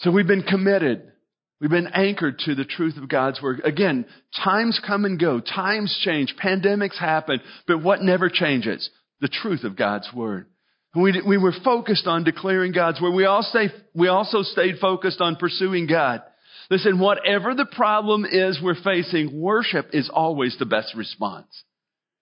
So 0.00 0.10
we've 0.10 0.26
been 0.26 0.42
committed 0.42 1.13
We've 1.60 1.70
been 1.70 1.88
anchored 1.88 2.40
to 2.40 2.54
the 2.54 2.64
truth 2.64 2.96
of 2.96 3.08
God's 3.08 3.40
Word. 3.40 3.62
Again, 3.64 4.06
times 4.44 4.80
come 4.84 5.04
and 5.04 5.18
go. 5.18 5.40
Times 5.40 5.96
change. 6.04 6.34
Pandemics 6.42 6.98
happen. 6.98 7.40
But 7.66 7.82
what 7.82 8.02
never 8.02 8.28
changes? 8.28 8.88
The 9.20 9.28
truth 9.28 9.64
of 9.64 9.76
God's 9.76 10.08
Word. 10.12 10.46
We, 10.94 11.20
we 11.26 11.38
were 11.38 11.54
focused 11.64 12.06
on 12.06 12.24
declaring 12.24 12.72
God's 12.72 13.00
Word. 13.00 13.14
We, 13.14 13.24
all 13.24 13.42
stay, 13.42 13.68
we 13.94 14.08
also 14.08 14.42
stayed 14.42 14.78
focused 14.80 15.20
on 15.20 15.36
pursuing 15.36 15.86
God. 15.86 16.22
Listen, 16.70 16.98
whatever 16.98 17.54
the 17.54 17.66
problem 17.66 18.24
is 18.24 18.60
we're 18.62 18.82
facing, 18.82 19.40
worship 19.40 19.88
is 19.92 20.10
always 20.12 20.56
the 20.58 20.66
best 20.66 20.94
response. 20.96 21.64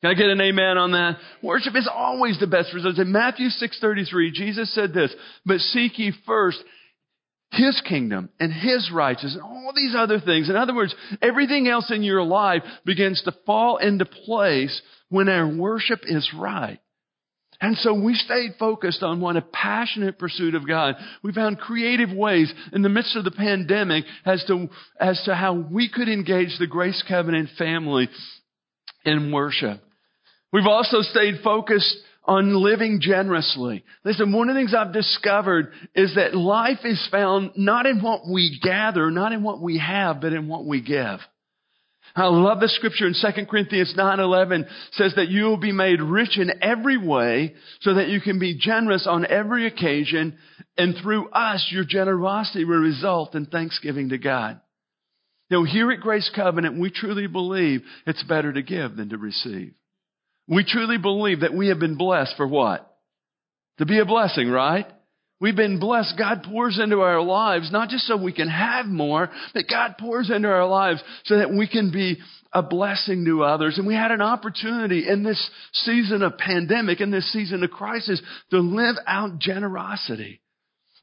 Can 0.02 0.10
I 0.10 0.14
get 0.14 0.30
an 0.30 0.40
amen 0.40 0.78
on 0.78 0.92
that? 0.92 1.18
Worship 1.42 1.76
is 1.76 1.88
always 1.92 2.38
the 2.40 2.48
best 2.48 2.74
response. 2.74 2.98
In 2.98 3.12
Matthew 3.12 3.46
6.33, 3.48 4.32
Jesus 4.32 4.74
said 4.74 4.92
this, 4.92 5.14
but 5.46 5.58
seek 5.58 5.98
ye 5.98 6.12
first 6.26 6.58
his 7.52 7.80
kingdom 7.86 8.30
and 8.40 8.50
His 8.50 8.90
righteousness 8.92 9.34
and 9.34 9.42
all 9.42 9.72
these 9.76 9.94
other 9.94 10.18
things. 10.18 10.48
In 10.48 10.56
other 10.56 10.74
words, 10.74 10.94
everything 11.20 11.68
else 11.68 11.90
in 11.90 12.02
your 12.02 12.22
life 12.22 12.62
begins 12.86 13.22
to 13.24 13.34
fall 13.44 13.76
into 13.76 14.06
place 14.06 14.80
when 15.10 15.28
our 15.28 15.46
worship 15.46 16.00
is 16.04 16.28
right. 16.34 16.80
And 17.60 17.76
so 17.76 17.94
we 17.94 18.14
stayed 18.14 18.54
focused 18.58 19.02
on 19.02 19.20
one, 19.20 19.36
a 19.36 19.42
passionate 19.42 20.18
pursuit 20.18 20.54
of 20.54 20.66
God. 20.66 20.96
We 21.22 21.32
found 21.32 21.58
creative 21.58 22.10
ways 22.10 22.52
in 22.72 22.82
the 22.82 22.88
midst 22.88 23.16
of 23.16 23.24
the 23.24 23.30
pandemic 23.30 24.04
as 24.24 24.42
to, 24.46 24.68
as 24.98 25.22
to 25.26 25.34
how 25.34 25.52
we 25.52 25.90
could 25.90 26.08
engage 26.08 26.58
the 26.58 26.66
Grace 26.66 27.04
Covenant 27.06 27.50
family 27.58 28.08
in 29.04 29.30
worship. 29.30 29.80
We've 30.52 30.66
also 30.66 31.02
stayed 31.02 31.40
focused 31.44 31.96
on 32.24 32.54
living 32.62 33.00
generously. 33.00 33.84
Listen, 34.04 34.32
one 34.32 34.48
of 34.48 34.54
the 34.54 34.60
things 34.60 34.74
I've 34.74 34.92
discovered 34.92 35.72
is 35.94 36.14
that 36.14 36.34
life 36.34 36.78
is 36.84 37.08
found 37.10 37.52
not 37.56 37.86
in 37.86 38.00
what 38.00 38.28
we 38.28 38.58
gather, 38.62 39.10
not 39.10 39.32
in 39.32 39.42
what 39.42 39.60
we 39.60 39.78
have, 39.78 40.20
but 40.20 40.32
in 40.32 40.46
what 40.46 40.64
we 40.64 40.80
give. 40.80 41.18
I 42.14 42.26
love 42.26 42.60
the 42.60 42.68
scripture 42.68 43.06
in 43.06 43.14
2 43.14 43.46
Corinthians 43.46 43.94
9:11 43.96 44.68
says 44.92 45.14
that 45.16 45.28
you 45.28 45.44
will 45.44 45.56
be 45.56 45.72
made 45.72 46.02
rich 46.02 46.36
in 46.38 46.52
every 46.62 46.98
way 46.98 47.54
so 47.80 47.94
that 47.94 48.08
you 48.08 48.20
can 48.20 48.38
be 48.38 48.58
generous 48.58 49.06
on 49.06 49.24
every 49.24 49.66
occasion 49.66 50.36
and 50.76 50.94
through 50.96 51.30
us 51.30 51.66
your 51.70 51.84
generosity 51.84 52.64
will 52.64 52.76
result 52.78 53.34
in 53.34 53.46
thanksgiving 53.46 54.10
to 54.10 54.18
God. 54.18 54.60
Now 55.50 55.64
here 55.64 55.90
at 55.90 56.00
Grace 56.00 56.30
Covenant, 56.34 56.78
we 56.78 56.90
truly 56.90 57.26
believe 57.26 57.82
it's 58.06 58.22
better 58.24 58.52
to 58.52 58.62
give 58.62 58.96
than 58.96 59.08
to 59.10 59.18
receive. 59.18 59.72
We 60.48 60.64
truly 60.64 60.98
believe 60.98 61.40
that 61.40 61.54
we 61.54 61.68
have 61.68 61.78
been 61.78 61.96
blessed 61.96 62.34
for 62.36 62.46
what? 62.46 62.88
To 63.78 63.86
be 63.86 63.98
a 64.00 64.04
blessing, 64.04 64.48
right? 64.48 64.86
We've 65.40 65.56
been 65.56 65.80
blessed. 65.80 66.14
God 66.16 66.44
pours 66.44 66.78
into 66.78 67.00
our 67.00 67.20
lives, 67.20 67.72
not 67.72 67.88
just 67.88 68.06
so 68.06 68.16
we 68.16 68.32
can 68.32 68.48
have 68.48 68.86
more, 68.86 69.28
but 69.54 69.64
God 69.68 69.96
pours 69.98 70.30
into 70.30 70.48
our 70.48 70.68
lives 70.68 71.02
so 71.24 71.38
that 71.38 71.52
we 71.52 71.66
can 71.66 71.90
be 71.90 72.18
a 72.52 72.62
blessing 72.62 73.24
to 73.24 73.42
others. 73.42 73.78
And 73.78 73.86
we 73.86 73.94
had 73.94 74.10
an 74.12 74.20
opportunity 74.20 75.08
in 75.08 75.24
this 75.24 75.50
season 75.72 76.22
of 76.22 76.38
pandemic, 76.38 77.00
in 77.00 77.10
this 77.10 77.32
season 77.32 77.64
of 77.64 77.70
crisis, 77.70 78.22
to 78.50 78.60
live 78.60 78.96
out 79.06 79.38
generosity. 79.38 80.41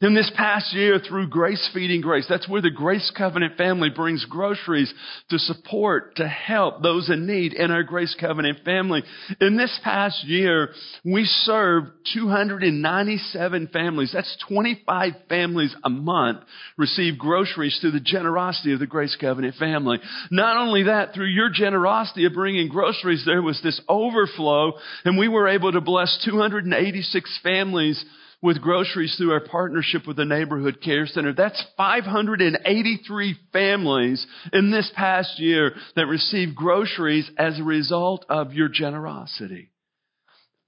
In 0.01 0.13
this 0.13 0.31
past 0.33 0.73
year, 0.73 0.97
through 0.97 1.27
Grace 1.27 1.69
Feeding 1.73 1.99
Grace, 1.99 2.25
that's 2.29 2.47
where 2.47 2.61
the 2.61 2.71
Grace 2.71 3.11
Covenant 3.17 3.57
family 3.57 3.89
brings 3.89 4.23
groceries 4.23 4.93
to 5.29 5.37
support, 5.37 6.15
to 6.15 6.25
help 6.25 6.81
those 6.81 7.09
in 7.09 7.27
need 7.27 7.51
in 7.51 7.69
our 7.69 7.83
Grace 7.83 8.15
Covenant 8.17 8.59
family. 8.63 9.03
In 9.41 9.57
this 9.57 9.77
past 9.83 10.23
year, 10.23 10.69
we 11.03 11.25
served 11.25 11.89
297 12.13 13.67
families. 13.73 14.11
That's 14.13 14.37
25 14.47 15.13
families 15.27 15.75
a 15.83 15.89
month 15.89 16.43
receive 16.77 17.17
groceries 17.17 17.77
through 17.81 17.91
the 17.91 17.99
generosity 17.99 18.71
of 18.71 18.79
the 18.79 18.87
Grace 18.87 19.17
Covenant 19.19 19.55
family. 19.55 19.97
Not 20.31 20.55
only 20.55 20.83
that, 20.83 21.13
through 21.13 21.27
your 21.27 21.49
generosity 21.49 22.23
of 22.23 22.31
bringing 22.31 22.69
groceries, 22.69 23.23
there 23.25 23.41
was 23.41 23.59
this 23.61 23.81
overflow, 23.89 24.75
and 25.03 25.17
we 25.17 25.27
were 25.27 25.49
able 25.49 25.73
to 25.73 25.81
bless 25.81 26.23
286 26.23 27.39
families 27.43 28.01
with 28.41 28.61
groceries 28.61 29.15
through 29.17 29.33
our 29.33 29.45
partnership 29.45 30.07
with 30.07 30.17
the 30.17 30.25
Neighborhood 30.25 30.79
Care 30.81 31.05
Center. 31.07 31.33
That's 31.33 31.61
583 31.75 33.35
families 33.51 34.25
in 34.53 34.71
this 34.71 34.91
past 34.95 35.39
year 35.39 35.73
that 35.95 36.05
received 36.05 36.55
groceries 36.55 37.29
as 37.37 37.59
a 37.59 37.63
result 37.63 38.25
of 38.29 38.53
your 38.53 38.69
generosity. 38.69 39.71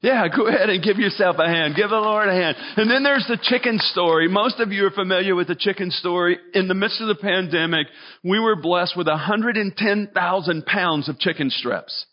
Yeah, 0.01 0.27
go 0.35 0.47
ahead 0.47 0.69
and 0.69 0.83
give 0.83 0.97
yourself 0.97 1.35
a 1.37 1.45
hand. 1.45 1.75
Give 1.75 1.89
the 1.89 1.95
Lord 1.95 2.27
a 2.27 2.33
hand. 2.33 2.57
And 2.75 2.89
then 2.89 3.03
there's 3.03 3.27
the 3.27 3.37
chicken 3.39 3.77
story. 3.77 4.27
Most 4.27 4.59
of 4.59 4.71
you 4.71 4.87
are 4.87 4.91
familiar 4.91 5.35
with 5.35 5.47
the 5.47 5.55
chicken 5.55 5.91
story. 5.91 6.39
In 6.55 6.67
the 6.67 6.73
midst 6.73 7.01
of 7.01 7.07
the 7.07 7.15
pandemic, 7.15 7.85
we 8.23 8.39
were 8.39 8.55
blessed 8.55 8.97
with 8.97 9.07
110,000 9.07 10.65
pounds 10.65 11.07
of 11.07 11.19
chicken 11.19 11.51
strips. 11.51 12.07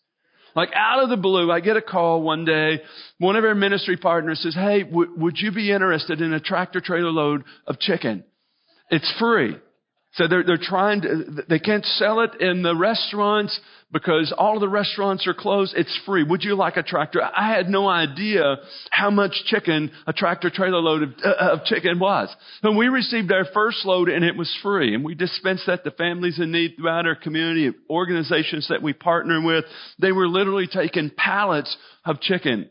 Like 0.58 0.70
out 0.74 1.04
of 1.04 1.08
the 1.08 1.16
blue, 1.16 1.52
I 1.52 1.60
get 1.60 1.76
a 1.76 1.80
call 1.80 2.20
one 2.20 2.44
day. 2.44 2.80
One 3.18 3.36
of 3.36 3.44
our 3.44 3.54
ministry 3.54 3.96
partners 3.96 4.40
says, 4.42 4.56
Hey, 4.56 4.82
w- 4.82 5.14
would 5.16 5.38
you 5.38 5.52
be 5.52 5.70
interested 5.70 6.20
in 6.20 6.32
a 6.32 6.40
tractor 6.40 6.80
trailer 6.80 7.12
load 7.12 7.44
of 7.68 7.78
chicken? 7.78 8.24
It's 8.90 9.08
free. 9.20 9.54
So 10.18 10.26
they're, 10.26 10.42
they're 10.42 10.58
trying 10.60 11.02
to, 11.02 11.44
they 11.48 11.60
can't 11.60 11.84
sell 11.84 12.20
it 12.20 12.40
in 12.40 12.62
the 12.64 12.74
restaurants 12.74 13.58
because 13.92 14.34
all 14.36 14.58
the 14.58 14.68
restaurants 14.68 15.28
are 15.28 15.32
closed. 15.32 15.74
It's 15.76 15.96
free. 16.04 16.24
Would 16.24 16.42
you 16.42 16.56
like 16.56 16.76
a 16.76 16.82
tractor? 16.82 17.22
I 17.22 17.54
had 17.54 17.68
no 17.68 17.88
idea 17.88 18.56
how 18.90 19.10
much 19.10 19.30
chicken 19.46 19.92
a 20.08 20.12
tractor 20.12 20.50
trailer 20.50 20.80
load 20.80 21.04
of, 21.04 21.10
uh, 21.24 21.52
of 21.52 21.64
chicken 21.64 22.00
was. 22.00 22.34
And 22.64 22.76
we 22.76 22.88
received 22.88 23.30
our 23.30 23.44
first 23.54 23.86
load 23.86 24.08
and 24.08 24.24
it 24.24 24.36
was 24.36 24.52
free. 24.60 24.92
And 24.92 25.04
we 25.04 25.14
dispensed 25.14 25.66
that 25.68 25.84
to 25.84 25.92
families 25.92 26.40
in 26.40 26.50
need 26.50 26.74
throughout 26.76 27.06
our 27.06 27.14
community, 27.14 27.70
organizations 27.88 28.66
that 28.70 28.82
we 28.82 28.94
partner 28.94 29.40
with. 29.40 29.66
They 30.00 30.10
were 30.10 30.26
literally 30.26 30.66
taking 30.66 31.12
pallets 31.16 31.74
of 32.04 32.20
chicken. 32.20 32.68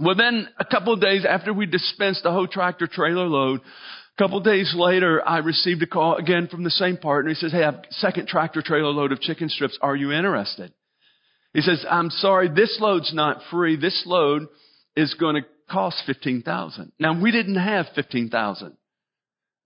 Well, 0.00 0.16
then 0.16 0.48
a 0.58 0.64
couple 0.64 0.92
of 0.92 1.00
days 1.00 1.24
after 1.24 1.52
we 1.52 1.66
dispensed 1.66 2.24
the 2.24 2.32
whole 2.32 2.48
tractor 2.48 2.88
trailer 2.88 3.26
load, 3.26 3.60
a 4.16 4.22
couple 4.22 4.40
days 4.40 4.74
later, 4.76 5.26
I 5.26 5.38
received 5.38 5.82
a 5.82 5.86
call 5.86 6.16
again 6.16 6.48
from 6.48 6.64
the 6.64 6.70
same 6.70 6.98
partner. 6.98 7.30
He 7.30 7.34
says, 7.34 7.52
Hey, 7.52 7.62
I 7.62 7.72
have 7.72 7.82
second 7.90 8.28
tractor 8.28 8.62
trailer 8.62 8.90
load 8.90 9.12
of 9.12 9.20
chicken 9.20 9.48
strips. 9.48 9.78
Are 9.80 9.96
you 9.96 10.12
interested? 10.12 10.72
He 11.54 11.62
says, 11.62 11.84
I'm 11.90 12.10
sorry, 12.10 12.48
this 12.48 12.78
load's 12.80 13.12
not 13.14 13.40
free. 13.50 13.76
This 13.76 14.02
load 14.06 14.48
is 14.96 15.14
going 15.14 15.36
to 15.36 15.48
cost 15.70 16.02
15,000. 16.06 16.92
Now, 16.98 17.20
we 17.20 17.30
didn't 17.30 17.56
have 17.56 17.86
15,000. 17.94 18.76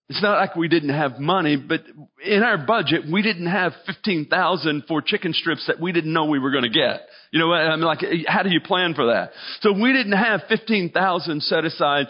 It's 0.09 0.23
not 0.23 0.39
like 0.39 0.55
we 0.55 0.69
didn't 0.69 0.91
have 0.91 1.19
money, 1.19 1.57
but 1.57 1.81
in 2.25 2.45
our 2.45 2.59
budget, 2.59 3.03
we 3.11 3.23
didn't 3.23 3.49
have 3.49 3.73
15,000 3.87 4.85
for 4.87 5.03
chicken 5.03 5.33
strips 5.33 5.67
that 5.67 5.81
we 5.81 5.91
didn't 5.91 6.13
know 6.13 6.27
we 6.27 6.39
were 6.39 6.53
going 6.53 6.63
to 6.63 6.71
get. 6.71 7.01
You 7.33 7.41
know, 7.41 7.49
what? 7.49 7.61
I 7.61 7.75
mean, 7.75 7.85
like, 7.85 8.05
how 8.29 8.45
do 8.45 8.51
you 8.51 8.61
plan 8.61 8.95
for 8.95 9.07
that? 9.07 9.33
So 9.63 9.73
we 9.73 9.93
didn't 9.93 10.13
have 10.13 10.43
15,000 10.49 11.43
set 11.43 11.65
aside 11.65 12.07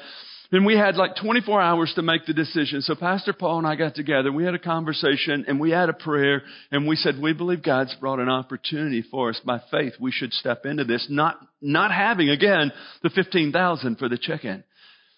and 0.53 0.65
we 0.65 0.77
had 0.77 0.97
like 0.97 1.17
24 1.17 1.61
hours 1.61 1.93
to 1.97 2.03
make 2.03 2.27
the 2.27 2.33
decision. 2.33 2.81
So 2.83 2.95
Pastor 2.95 3.33
Paul 3.33 3.59
and 3.59 3.67
I 3.67 3.75
got 3.75 3.95
together. 3.95 4.31
We 4.31 4.45
had 4.45 4.55
a 4.55 4.59
conversation 4.59 5.45
and 5.49 5.59
we 5.59 5.71
had 5.71 5.89
a 5.89 5.95
prayer 5.95 6.43
and 6.71 6.87
we 6.87 6.97
said, 6.97 7.21
we 7.21 7.33
believe 7.33 7.63
God's 7.63 7.95
brought 7.97 8.21
an 8.21 8.29
opportunity 8.29 9.05
for 9.11 9.31
us 9.31 9.41
by 9.45 9.61
faith. 9.71 9.95
We 10.01 10.13
should 10.13 10.33
step 10.33 10.65
into 10.65 10.85
this, 10.85 11.07
not, 11.11 11.39
not 11.61 11.91
having 11.91 12.31
again 12.31 12.73
the 13.03 13.11
15,000 13.11 13.97
for 13.97 14.09
the 14.09 14.19
check-in. 14.19 14.63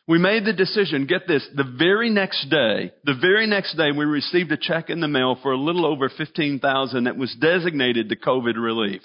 We 0.06 0.18
made 0.18 0.46
the 0.46 0.54
decision, 0.54 1.04
get 1.04 1.28
this, 1.28 1.46
the 1.54 1.70
very 1.78 2.08
next 2.08 2.48
day, 2.48 2.92
the 3.04 3.18
very 3.20 3.46
next 3.46 3.76
day 3.76 3.92
we 3.92 4.06
received 4.06 4.50
a 4.50 4.56
check 4.56 4.88
in 4.88 5.00
the 5.00 5.08
mail 5.08 5.36
for 5.42 5.52
a 5.52 5.58
little 5.58 5.84
over 5.84 6.08
15,000 6.08 7.04
that 7.04 7.18
was 7.18 7.36
designated 7.38 8.08
to 8.08 8.16
COVID 8.16 8.54
relief. 8.56 9.02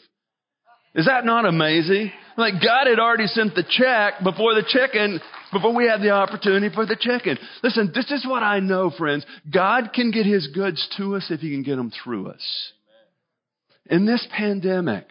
Is 0.95 1.07
that 1.07 1.25
not 1.25 1.45
amazing? 1.45 2.11
Like 2.37 2.53
God 2.53 2.87
had 2.87 2.99
already 2.99 3.27
sent 3.27 3.53
the 3.53 3.65
check 3.67 4.23
before 4.23 4.53
the 4.53 4.63
chicken, 4.65 5.19
before 5.53 5.75
we 5.75 5.87
had 5.87 6.01
the 6.01 6.11
opportunity 6.11 6.73
for 6.73 6.85
the 6.85 6.97
chicken. 6.99 7.37
Listen, 7.63 7.91
this 7.93 8.11
is 8.11 8.25
what 8.27 8.43
I 8.43 8.59
know, 8.59 8.89
friends. 8.89 9.25
God 9.51 9.91
can 9.93 10.11
get 10.11 10.25
His 10.25 10.47
goods 10.47 10.87
to 10.97 11.15
us 11.15 11.27
if 11.29 11.39
He 11.39 11.51
can 11.51 11.63
get 11.63 11.75
them 11.75 11.91
through 12.03 12.27
us. 12.27 12.71
In 13.85 14.05
this 14.05 14.25
pandemic, 14.35 15.05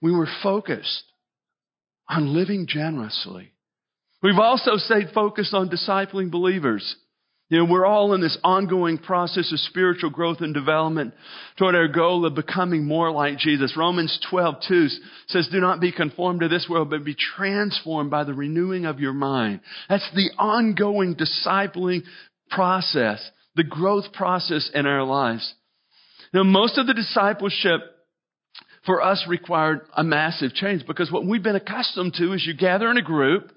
we 0.00 0.12
were 0.12 0.28
focused 0.42 1.04
on 2.08 2.34
living 2.34 2.66
generously. 2.68 3.52
We've 4.22 4.38
also 4.38 4.76
stayed 4.76 5.08
focused 5.14 5.54
on 5.54 5.68
discipling 5.68 6.30
believers. 6.30 6.96
You 7.50 7.58
know, 7.58 7.70
we're 7.70 7.84
all 7.84 8.14
in 8.14 8.22
this 8.22 8.38
ongoing 8.42 8.96
process 8.96 9.52
of 9.52 9.60
spiritual 9.60 10.08
growth 10.08 10.38
and 10.40 10.54
development 10.54 11.12
toward 11.58 11.74
our 11.74 11.88
goal 11.88 12.24
of 12.24 12.34
becoming 12.34 12.86
more 12.86 13.10
like 13.10 13.36
Jesus. 13.36 13.76
Romans 13.76 14.18
12, 14.30 14.54
2 14.66 14.88
says, 15.28 15.48
do 15.52 15.60
not 15.60 15.78
be 15.78 15.92
conformed 15.92 16.40
to 16.40 16.48
this 16.48 16.66
world, 16.70 16.88
but 16.88 17.04
be 17.04 17.14
transformed 17.14 18.10
by 18.10 18.24
the 18.24 18.32
renewing 18.32 18.86
of 18.86 18.98
your 18.98 19.12
mind. 19.12 19.60
That's 19.90 20.08
the 20.14 20.30
ongoing 20.38 21.16
discipling 21.16 22.04
process, 22.50 23.30
the 23.56 23.64
growth 23.64 24.12
process 24.14 24.70
in 24.72 24.86
our 24.86 25.04
lives. 25.04 25.54
Now, 26.32 26.44
most 26.44 26.78
of 26.78 26.86
the 26.86 26.94
discipleship 26.94 27.82
for 28.86 29.02
us 29.02 29.26
required 29.28 29.82
a 29.94 30.02
massive 30.02 30.54
change 30.54 30.86
because 30.86 31.12
what 31.12 31.26
we've 31.26 31.42
been 31.42 31.56
accustomed 31.56 32.14
to 32.14 32.32
is 32.32 32.46
you 32.46 32.54
gather 32.54 32.90
in 32.90 32.96
a 32.96 33.02
group, 33.02 33.52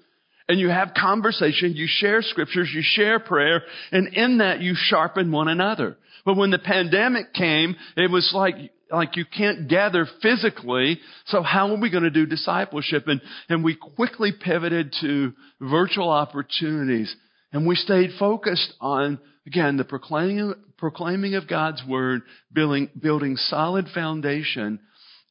and 0.48 0.58
you 0.58 0.68
have 0.68 0.92
conversation, 0.98 1.74
you 1.74 1.86
share 1.88 2.22
scriptures, 2.22 2.70
you 2.74 2.80
share 2.82 3.20
prayer, 3.20 3.62
and 3.92 4.14
in 4.14 4.38
that 4.38 4.60
you 4.60 4.74
sharpen 4.74 5.30
one 5.30 5.48
another. 5.48 5.96
But 6.24 6.36
when 6.36 6.50
the 6.50 6.58
pandemic 6.58 7.34
came, 7.34 7.76
it 7.96 8.10
was 8.10 8.30
like, 8.34 8.54
like 8.90 9.16
you 9.16 9.24
can't 9.24 9.68
gather 9.68 10.06
physically, 10.22 11.00
so 11.26 11.42
how 11.42 11.70
are 11.70 11.80
we 11.80 11.90
going 11.90 12.04
to 12.04 12.10
do 12.10 12.26
discipleship? 12.26 13.04
And, 13.06 13.20
and 13.48 13.62
we 13.62 13.76
quickly 13.76 14.32
pivoted 14.32 14.94
to 15.02 15.34
virtual 15.60 16.08
opportunities. 16.08 17.14
And 17.52 17.66
we 17.66 17.76
stayed 17.76 18.10
focused 18.18 18.72
on, 18.80 19.18
again, 19.46 19.76
the 19.76 19.84
proclaiming, 19.84 20.54
proclaiming 20.78 21.34
of 21.34 21.48
God's 21.48 21.82
word, 21.86 22.22
building, 22.52 22.88
building 22.98 23.36
solid 23.36 23.86
foundation 23.94 24.80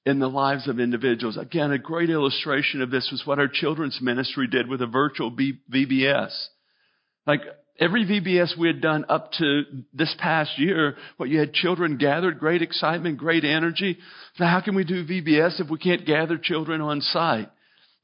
in 0.08 0.20
the 0.20 0.30
lives 0.30 0.70
of 0.70 0.80
individuals. 0.80 1.36
Again, 1.36 1.74
a 1.74 1.78
great 1.78 2.10
illustration 2.10 2.82
of 2.82 2.90
this 2.90 3.10
was 3.12 3.24
what 3.26 3.40
our 3.40 3.50
children's 3.52 4.00
ministry 4.02 4.48
did 4.48 4.70
with 4.70 4.82
a 4.82 4.88
virtual 4.88 5.30
B- 5.30 5.60
VBS. 5.70 6.32
Like 7.26 7.42
every 7.78 8.06
VBS 8.06 8.58
we 8.58 8.68
had 8.68 8.80
done 8.80 9.04
up 9.10 9.34
to 9.34 9.64
this 9.94 10.16
past 10.18 10.58
year, 10.58 10.96
what 11.18 11.28
you 11.28 11.40
had 11.40 11.52
children 11.52 11.98
gathered, 11.98 12.40
great 12.40 12.62
excitement, 12.62 13.18
great 13.18 13.44
energy. 13.44 13.98
So 14.38 14.46
how 14.46 14.62
can 14.62 14.76
we 14.76 14.86
do 14.86 15.06
VBS 15.06 15.60
if 15.60 15.70
we 15.70 15.78
can't 15.78 16.06
gather 16.06 16.38
children 16.38 16.80
on 16.80 17.02
site? 17.02 17.50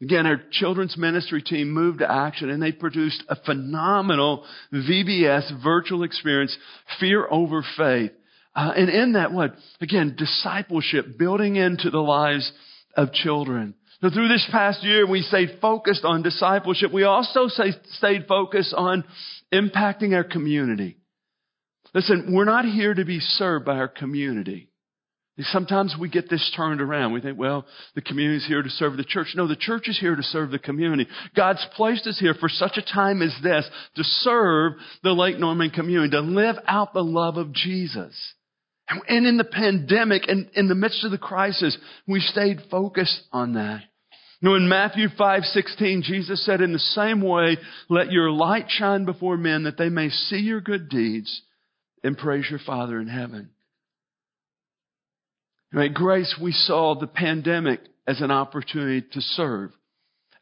Again, 0.02 0.28
our 0.28 0.42
children's 0.52 0.98
ministry 0.98 1.42
team 1.42 1.72
moved 1.72 2.00
to 2.00 2.12
action 2.12 2.50
and 2.50 2.62
they 2.62 2.74
produced 2.74 3.24
a 3.30 3.38
phenomenal 3.38 4.44
VBS 4.74 5.64
virtual 5.64 6.04
experience, 6.04 6.54
fear 7.00 7.26
over 7.32 7.64
faith. 7.78 8.12
Uh, 8.56 8.72
and 8.76 8.90
in 8.90 9.14
that, 9.14 9.32
what? 9.32 9.56
Again, 9.82 10.16
discipleship, 10.18 11.18
building 11.18 11.56
into 11.56 11.90
the 11.90 12.00
lives 12.00 12.52
of 12.96 13.12
children. 13.12 13.74
So 14.02 14.10
through 14.10 14.28
this 14.28 14.48
past 14.52 14.84
year, 14.84 15.08
we 15.08 15.22
stayed 15.22 15.60
focused 15.62 16.04
on 16.04 16.24
discipleship. 16.24 16.92
We 16.92 17.04
also 17.04 17.48
say, 17.48 17.72
stayed 17.94 18.26
focused 18.28 18.74
on 18.76 19.06
impacting 19.54 20.14
our 20.14 20.26
community. 20.26 20.98
Listen, 21.94 22.34
we're 22.34 22.46
not 22.46 22.66
here 22.66 22.94
to 22.94 23.06
be 23.06 23.20
served 23.20 23.66
by 23.66 23.78
our 23.78 23.88
community. 23.88 24.70
Sometimes 25.40 25.96
we 26.00 26.10
get 26.10 26.30
this 26.30 26.52
turned 26.56 26.80
around. 26.80 27.14
We 27.14 27.22
think, 27.22 27.40
well, 27.40 27.66
the 27.96 28.02
community 28.02 28.38
is 28.38 28.46
here 28.46 28.62
to 28.62 28.70
serve 28.70 28.98
the 28.98 29.04
church. 29.04 29.30
No, 29.36 29.48
the 29.48 29.56
church 29.56 29.88
is 29.88 29.98
here 30.00 30.16
to 30.16 30.22
serve 30.22 30.52
the 30.52 30.60
community. 30.60 31.10
God's 31.36 31.66
placed 31.76 32.06
us 32.06 32.20
here 32.20 32.36
for 32.36 32.50
such 32.50 32.78
a 32.78 32.94
time 32.94 33.24
as 33.24 33.34
this 33.42 33.68
to 33.96 34.04
serve 34.04 34.74
the 35.02 35.14
Lake 35.14 35.40
Norman 35.40 35.72
community, 35.72 36.12
to 36.12 36.20
live 36.20 36.58
out 36.68 36.94
the 36.94 37.04
love 37.04 37.38
of 37.38 37.52
Jesus. 37.52 38.14
And 38.90 39.26
in 39.26 39.38
the 39.38 39.44
pandemic 39.44 40.28
and 40.28 40.50
in 40.56 40.68
the 40.68 40.76
midst 40.76 41.04
of 41.04 41.12
the 41.12 41.18
crisis, 41.18 41.78
we 42.08 42.20
stayed 42.20 42.62
focused 42.70 43.22
on 43.32 43.54
that. 43.54 43.84
Know, 44.42 44.56
in 44.56 44.68
Matthew 44.68 45.08
5:16, 45.08 46.02
Jesus 46.02 46.44
said, 46.44 46.60
"In 46.60 46.74
the 46.74 46.80
same 46.80 47.22
way, 47.22 47.58
let 47.88 48.12
your 48.12 48.30
light 48.30 48.70
shine 48.70 49.06
before 49.06 49.38
men 49.38 49.64
that 49.64 49.78
they 49.78 49.88
may 49.88 50.10
see 50.10 50.40
your 50.40 50.60
good 50.60 50.90
deeds 50.90 51.44
and 52.04 52.18
praise 52.18 52.50
your 52.50 52.60
Father 52.60 53.00
in 53.00 53.08
heaven." 53.08 53.52
At 55.74 55.94
Grace, 55.94 56.38
we 56.38 56.52
saw 56.52 56.94
the 56.94 57.08
pandemic 57.08 57.80
as 58.06 58.20
an 58.20 58.32
opportunity 58.32 59.08
to 59.14 59.22
serve, 59.22 59.72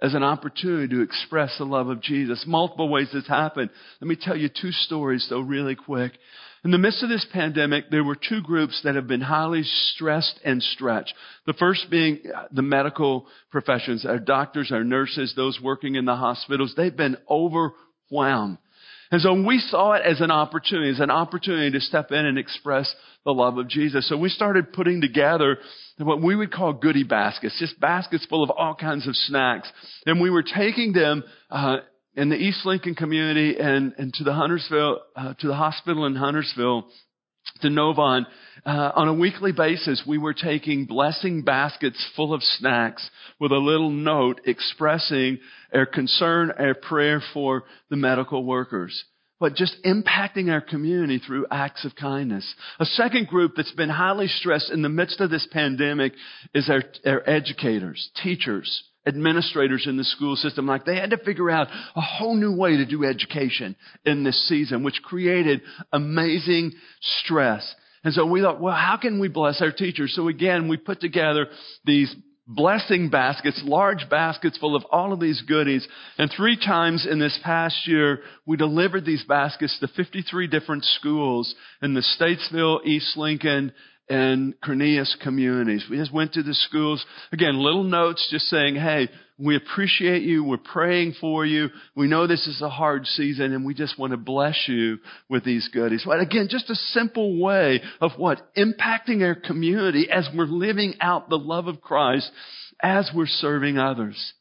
as 0.02 0.16
an 0.16 0.24
opportunity 0.24 0.88
to 0.96 1.02
express 1.02 1.56
the 1.60 1.66
love 1.66 1.88
of 1.88 2.02
Jesus. 2.02 2.48
Multiple 2.48 2.90
ways 2.90 3.12
this 3.12 3.28
happened. 3.28 3.70
Let 4.02 4.08
me 4.08 4.16
tell 4.16 4.36
you 4.36 4.50
two 4.50 4.72
stories 4.72 5.28
though 5.30 5.42
really 5.42 5.76
quick. 5.76 6.18
In 6.64 6.70
the 6.70 6.78
midst 6.78 7.02
of 7.02 7.10
this 7.10 7.26
pandemic, 7.34 7.90
there 7.90 8.04
were 8.04 8.16
two 8.16 8.42
groups 8.42 8.82
that 8.84 8.94
have 8.94 9.08
been 9.08 9.22
highly 9.22 9.64
stressed 9.64 10.40
and 10.46 10.62
stretched. 10.62 11.14
The 11.48 11.54
first 11.54 11.90
being 11.90 12.20
the 12.52 12.62
medical 12.62 13.26
professions, 13.50 14.06
our 14.06 14.20
doctors, 14.20 14.72
our 14.72 14.84
nurses, 14.84 15.34
those 15.36 15.60
working 15.60 15.96
in 15.96 16.06
the 16.06 16.16
hospitals. 16.16 16.74
They've 16.78 16.96
been 16.96 17.18
overwhelmed. 17.28 18.60
And 19.12 19.22
so 19.22 19.34
we 19.44 19.58
saw 19.58 19.94
it 19.94 20.04
as 20.06 20.22
an 20.22 20.32
opportunity, 20.32 20.92
as 20.92 21.00
an 21.00 21.12
opportunity 21.12 21.72
to 21.72 21.82
step 21.82 22.12
in 22.12 22.26
and 22.26 22.38
express 22.38 22.94
the 23.26 23.34
love 23.34 23.58
of 23.58 23.68
Jesus. 23.68 24.08
So 24.08 24.16
we 24.16 24.30
started 24.30 24.72
putting 24.72 25.02
together 25.02 25.58
what 25.98 26.22
we 26.22 26.36
would 26.36 26.52
call 26.52 26.74
goodie 26.74 27.04
baskets, 27.04 27.58
just 27.60 27.80
baskets 27.80 28.26
full 28.28 28.44
of 28.44 28.52
all 28.52 28.74
kinds 28.74 29.08
of 29.08 29.16
snacks. 29.16 29.70
And 30.06 30.22
we 30.22 30.30
were 30.30 30.44
taking 30.44 30.94
them 30.94 31.24
uh, 31.50 31.78
in 32.16 32.30
the 32.30 32.36
East 32.36 32.66
Lincoln 32.66 32.96
community 32.96 33.58
and, 33.58 33.94
and 33.98 34.14
to 34.16 34.24
the 34.24 34.34
Huntersville, 34.34 35.00
uh, 35.16 35.34
to 35.40 35.48
the 35.48 35.56
hospital 35.56 36.06
in 36.06 36.16
Huntersville, 36.16 36.86
to 37.62 37.68
Novant, 37.68 38.26
uh, 38.66 38.92
on 38.96 39.08
a 39.08 39.14
weekly 39.14 39.52
basis, 39.52 40.04
we 40.08 40.18
were 40.18 40.34
taking 40.34 40.86
blessing 40.86 41.42
baskets 41.44 42.04
full 42.16 42.34
of 42.34 42.44
snacks 42.44 43.10
with 43.40 43.52
a 43.52 43.58
little 43.58 43.90
note 43.90 44.42
expressing 44.46 45.40
our 45.74 45.86
concern, 45.86 46.52
our 46.58 46.76
prayer 46.76 47.22
for 47.34 47.64
the 47.90 47.96
medical 47.96 48.44
workers. 48.44 49.04
But 49.40 49.56
just 49.56 49.76
impacting 49.84 50.52
our 50.52 50.62
community 50.62 51.18
through 51.18 51.48
acts 51.50 51.84
of 51.84 51.96
kindness. 51.96 52.54
A 52.80 52.86
second 52.86 53.28
group 53.28 53.54
that's 53.56 53.74
been 53.74 53.90
highly 53.90 54.28
stressed 54.28 54.70
in 54.70 54.84
the 54.84 54.90
midst 54.90 55.20
of 55.20 55.32
this 55.32 55.48
pandemic 55.52 56.14
is 56.54 56.70
our, 56.70 56.84
our 57.12 57.28
educators, 57.28 58.12
teachers, 58.22 58.84
administrators 59.06 59.86
in 59.88 59.98
the 59.98 60.04
school 60.04 60.36
system. 60.36 60.68
Like 60.68 60.86
they 60.86 60.96
had 60.96 61.12
to 61.12 61.18
figure 61.18 61.50
out 61.50 61.68
a 61.96 62.02
whole 62.02 62.36
new 62.36 62.56
way 62.56 62.78
to 62.78 62.86
do 62.86 63.04
education 63.06 63.76
in 64.06 64.24
this 64.24 64.48
season, 64.48 64.84
which 64.84 65.02
created 65.04 65.62
amazing 65.92 66.74
stress. 67.22 67.76
And 68.04 68.14
so 68.14 68.26
we 68.26 68.42
thought, 68.42 68.62
well, 68.62 68.76
how 68.76 68.98
can 68.98 69.20
we 69.20 69.28
bless 69.28 69.62
our 69.62 69.72
teachers? 69.72 70.14
So 70.16 70.28
again, 70.28 70.68
we 70.68 70.78
put 70.78 71.00
together 71.00 71.48
these 71.86 72.14
blessing 72.48 73.10
baskets, 73.10 73.62
large 73.64 74.10
baskets 74.10 74.58
full 74.58 74.76
of 74.76 74.84
all 74.92 75.14
of 75.14 75.20
these 75.20 75.42
goodies. 75.42 75.88
And 76.18 76.32
three 76.36 76.58
times 76.58 77.08
in 77.10 77.20
this 77.20 77.40
past 77.44 77.88
year, 77.88 78.22
we 78.46 78.58
delivered 78.58 79.06
these 79.06 79.24
baskets 79.24 79.78
to 79.80 79.88
53 79.88 80.48
different 80.48 80.84
schools 80.84 81.54
in 81.82 81.94
the 81.94 82.02
Statesville, 82.02 82.86
East 82.86 83.16
Lincoln, 83.16 83.72
and 84.12 84.60
Cornelius 84.60 85.16
communities. 85.24 85.86
We 85.90 85.96
just 85.96 86.14
went 86.14 86.34
to 86.34 86.44
the 86.44 86.54
schools. 86.54 87.04
Again, 87.32 87.58
little 87.58 87.86
notes 87.86 88.28
just 88.30 88.46
saying, 88.48 88.76
hey, 88.76 89.08
we 89.40 89.56
appreciate 89.56 90.24
you. 90.24 90.44
We're 90.44 90.58
praying 90.58 91.16
for 91.22 91.46
you. 91.46 91.70
We 91.96 92.08
know 92.08 92.28
this 92.28 92.46
is 92.46 92.62
a 92.62 92.70
hard 92.70 93.06
season 93.08 93.54
and 93.54 93.66
we 93.66 93.74
just 93.74 93.98
want 93.98 94.12
to 94.12 94.18
bless 94.18 94.66
you 94.68 94.98
with 95.30 95.46
these 95.46 95.70
goodies. 95.74 96.04
But 96.06 96.20
again, 96.20 96.48
just 96.50 96.70
a 96.70 96.76
simple 96.76 97.42
way 97.42 97.82
of 98.02 98.12
what? 98.18 98.54
Impacting 98.58 99.26
our 99.26 99.36
community 99.36 100.10
as 100.12 100.28
we're 100.36 100.44
living 100.44 100.96
out 101.00 101.30
the 101.30 101.40
love 101.40 101.68
of 101.68 101.80
Christ 101.80 102.30
as 102.84 103.10
we're 103.16 103.28
serving 103.28 103.78
others. 103.78 104.34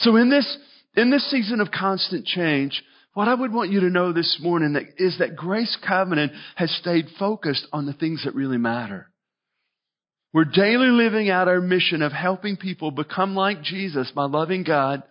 So 0.00 0.16
in 0.16 0.28
this, 0.28 0.58
in 0.94 1.10
this 1.10 1.28
season 1.30 1.60
of 1.60 1.70
constant 1.70 2.26
change, 2.26 2.82
what 3.14 3.28
I 3.28 3.34
would 3.34 3.52
want 3.52 3.70
you 3.70 3.80
to 3.80 3.90
know 3.90 4.12
this 4.12 4.38
morning 4.40 4.76
is 4.98 5.18
that 5.18 5.36
Grace 5.36 5.76
Covenant 5.86 6.32
has 6.56 6.70
stayed 6.80 7.06
focused 7.18 7.66
on 7.72 7.86
the 7.86 7.92
things 7.92 8.22
that 8.24 8.34
really 8.34 8.58
matter. 8.58 9.10
We're 10.32 10.44
daily 10.44 10.88
living 10.88 11.28
out 11.28 11.48
our 11.48 11.60
mission 11.60 12.02
of 12.02 12.12
helping 12.12 12.56
people 12.56 12.92
become 12.92 13.34
like 13.34 13.62
Jesus 13.62 14.12
by 14.14 14.26
loving 14.26 14.62
God 14.62 15.02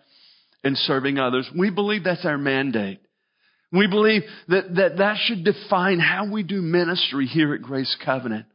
and 0.64 0.76
serving 0.76 1.18
others. 1.18 1.48
We 1.56 1.70
believe 1.70 2.04
that's 2.04 2.24
our 2.24 2.38
mandate. 2.38 3.00
We 3.72 3.86
believe 3.86 4.22
that, 4.48 4.74
that 4.76 4.96
that 4.96 5.16
should 5.24 5.44
define 5.44 6.00
how 6.00 6.30
we 6.30 6.42
do 6.42 6.60
ministry 6.60 7.26
here 7.26 7.54
at 7.54 7.62
Grace 7.62 7.94
Covenant. 8.04 8.46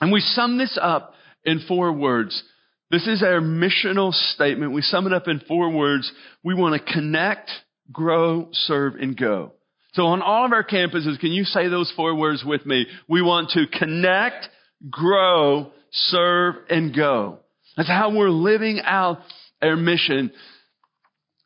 And 0.00 0.10
we 0.10 0.20
sum 0.20 0.56
this 0.56 0.78
up 0.80 1.14
in 1.44 1.64
four 1.68 1.92
words. 1.92 2.42
This 2.90 3.06
is 3.06 3.22
our 3.22 3.40
missional 3.40 4.12
statement. 4.12 4.72
We 4.72 4.82
sum 4.82 5.06
it 5.06 5.12
up 5.12 5.28
in 5.28 5.42
four 5.46 5.70
words. 5.70 6.10
We 6.42 6.54
want 6.54 6.80
to 6.80 6.92
connect, 6.92 7.50
grow, 7.92 8.48
serve, 8.52 8.94
and 8.94 9.16
go. 9.16 9.52
So 9.94 10.06
on 10.06 10.22
all 10.22 10.46
of 10.46 10.52
our 10.52 10.64
campuses, 10.64 11.18
can 11.18 11.32
you 11.32 11.44
say 11.44 11.68
those 11.68 11.92
four 11.96 12.14
words 12.14 12.44
with 12.44 12.64
me? 12.64 12.86
We 13.08 13.22
want 13.22 13.50
to 13.50 13.66
connect, 13.66 14.48
grow, 14.88 15.72
serve, 15.90 16.56
and 16.68 16.94
go. 16.94 17.40
That's 17.76 17.88
how 17.88 18.14
we're 18.14 18.30
living 18.30 18.80
out 18.84 19.18
our 19.60 19.76
mission. 19.76 20.30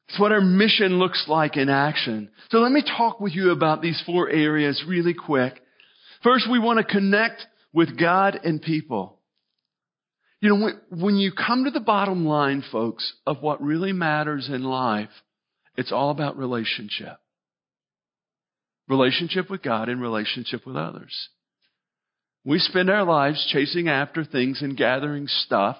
It's 0.09 0.21
what 0.21 0.33
our 0.33 0.43
mission 0.43 0.99
looks 0.99 1.25
like 1.27 1.57
in 1.57 1.69
action. 1.71 2.31
So 2.51 2.59
let 2.59 2.73
me 2.73 2.83
talk 2.83 3.21
with 3.21 3.35
you 3.35 3.51
about 3.51 3.81
these 3.81 4.03
four 4.05 4.29
areas 4.29 4.85
really 4.87 5.15
quick. 5.15 5.61
First, 6.23 6.51
we 6.51 6.59
want 6.59 6.79
to 6.79 6.85
connect 6.85 7.47
with 7.73 7.99
God 7.99 8.39
and 8.45 8.61
people. 8.61 9.19
You 10.41 10.51
know, 10.51 10.71
when 10.91 11.17
you 11.17 11.33
come 11.33 11.65
to 11.65 11.71
the 11.71 11.81
bottom 11.81 12.27
line, 12.27 12.63
folks, 12.71 13.15
of 13.27 13.41
what 13.41 13.63
really 13.63 13.93
matters 13.93 14.49
in 14.53 14.63
life, 14.63 15.09
it's 15.77 15.93
all 15.93 16.11
about 16.11 16.37
relationship. 16.37 17.17
Relationship 18.89 19.51
with 19.51 19.63
God 19.63 19.89
and 19.89 20.01
relationship 20.01 20.67
with 20.67 20.77
others. 20.77 21.29
We 22.45 22.59
spend 22.59 22.91
our 22.91 23.05
lives 23.05 23.49
chasing 23.51 23.89
after 23.89 24.25
things 24.25 24.61
and 24.61 24.77
gathering 24.77 25.27
stuff 25.27 25.77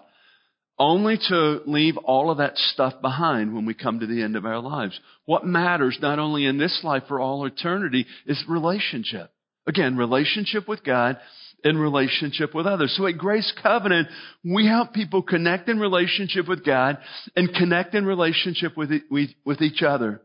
only 0.79 1.19
to 1.29 1.61
leave 1.67 1.97
all 1.99 2.31
of 2.31 2.39
that 2.39 2.57
stuff 2.57 2.95
behind 3.01 3.55
when 3.55 3.67
we 3.67 3.75
come 3.75 4.01
to 4.01 4.07
the 4.07 4.23
end 4.23 4.35
of 4.35 4.47
our 4.47 4.59
lives. 4.59 4.99
What 5.25 5.47
matters 5.47 5.99
not 6.01 6.19
only 6.19 6.47
in 6.47 6.59
this 6.59 6.81
life 6.83 7.05
for 7.07 7.21
all 7.21 7.47
eternity 7.47 8.07
is 8.27 8.43
relationship. 8.49 9.31
Again, 9.67 9.97
relationship 9.97 10.67
with 10.67 10.83
God 10.83 11.19
and 11.65 11.81
relationship 11.81 12.55
with 12.55 12.67
others. 12.67 12.95
So 12.97 13.07
at 13.07 13.19
Grace 13.19 13.53
Covenant, 13.63 14.09
we 14.45 14.67
help 14.67 14.93
people 14.93 15.23
connect 15.23 15.69
in 15.69 15.81
relationship 15.81 16.47
with 16.47 16.65
God 16.65 16.99
and 17.35 17.55
connect 17.55 17.95
in 17.95 18.05
relationship 18.05 18.77
with, 18.77 18.91
with 19.11 19.63
each 19.63 19.83
other. 19.83 20.21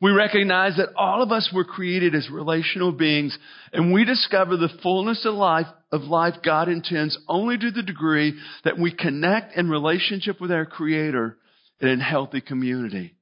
We 0.00 0.12
recognize 0.12 0.76
that 0.76 0.90
all 0.94 1.22
of 1.22 1.32
us 1.32 1.50
were 1.52 1.64
created 1.64 2.14
as 2.14 2.28
relational 2.30 2.92
beings 2.92 3.36
and 3.72 3.92
we 3.92 4.04
discover 4.04 4.56
the 4.56 4.68
fullness 4.82 5.24
of 5.24 5.34
life, 5.34 5.66
of 5.90 6.02
life 6.02 6.34
God 6.44 6.68
intends 6.68 7.18
only 7.28 7.56
to 7.58 7.70
the 7.70 7.82
degree 7.82 8.38
that 8.64 8.78
we 8.78 8.94
connect 8.94 9.56
in 9.56 9.70
relationship 9.70 10.40
with 10.40 10.52
our 10.52 10.66
Creator 10.66 11.38
in 11.80 11.88
a 11.88 12.04
healthy 12.04 12.42
community. 12.42 13.15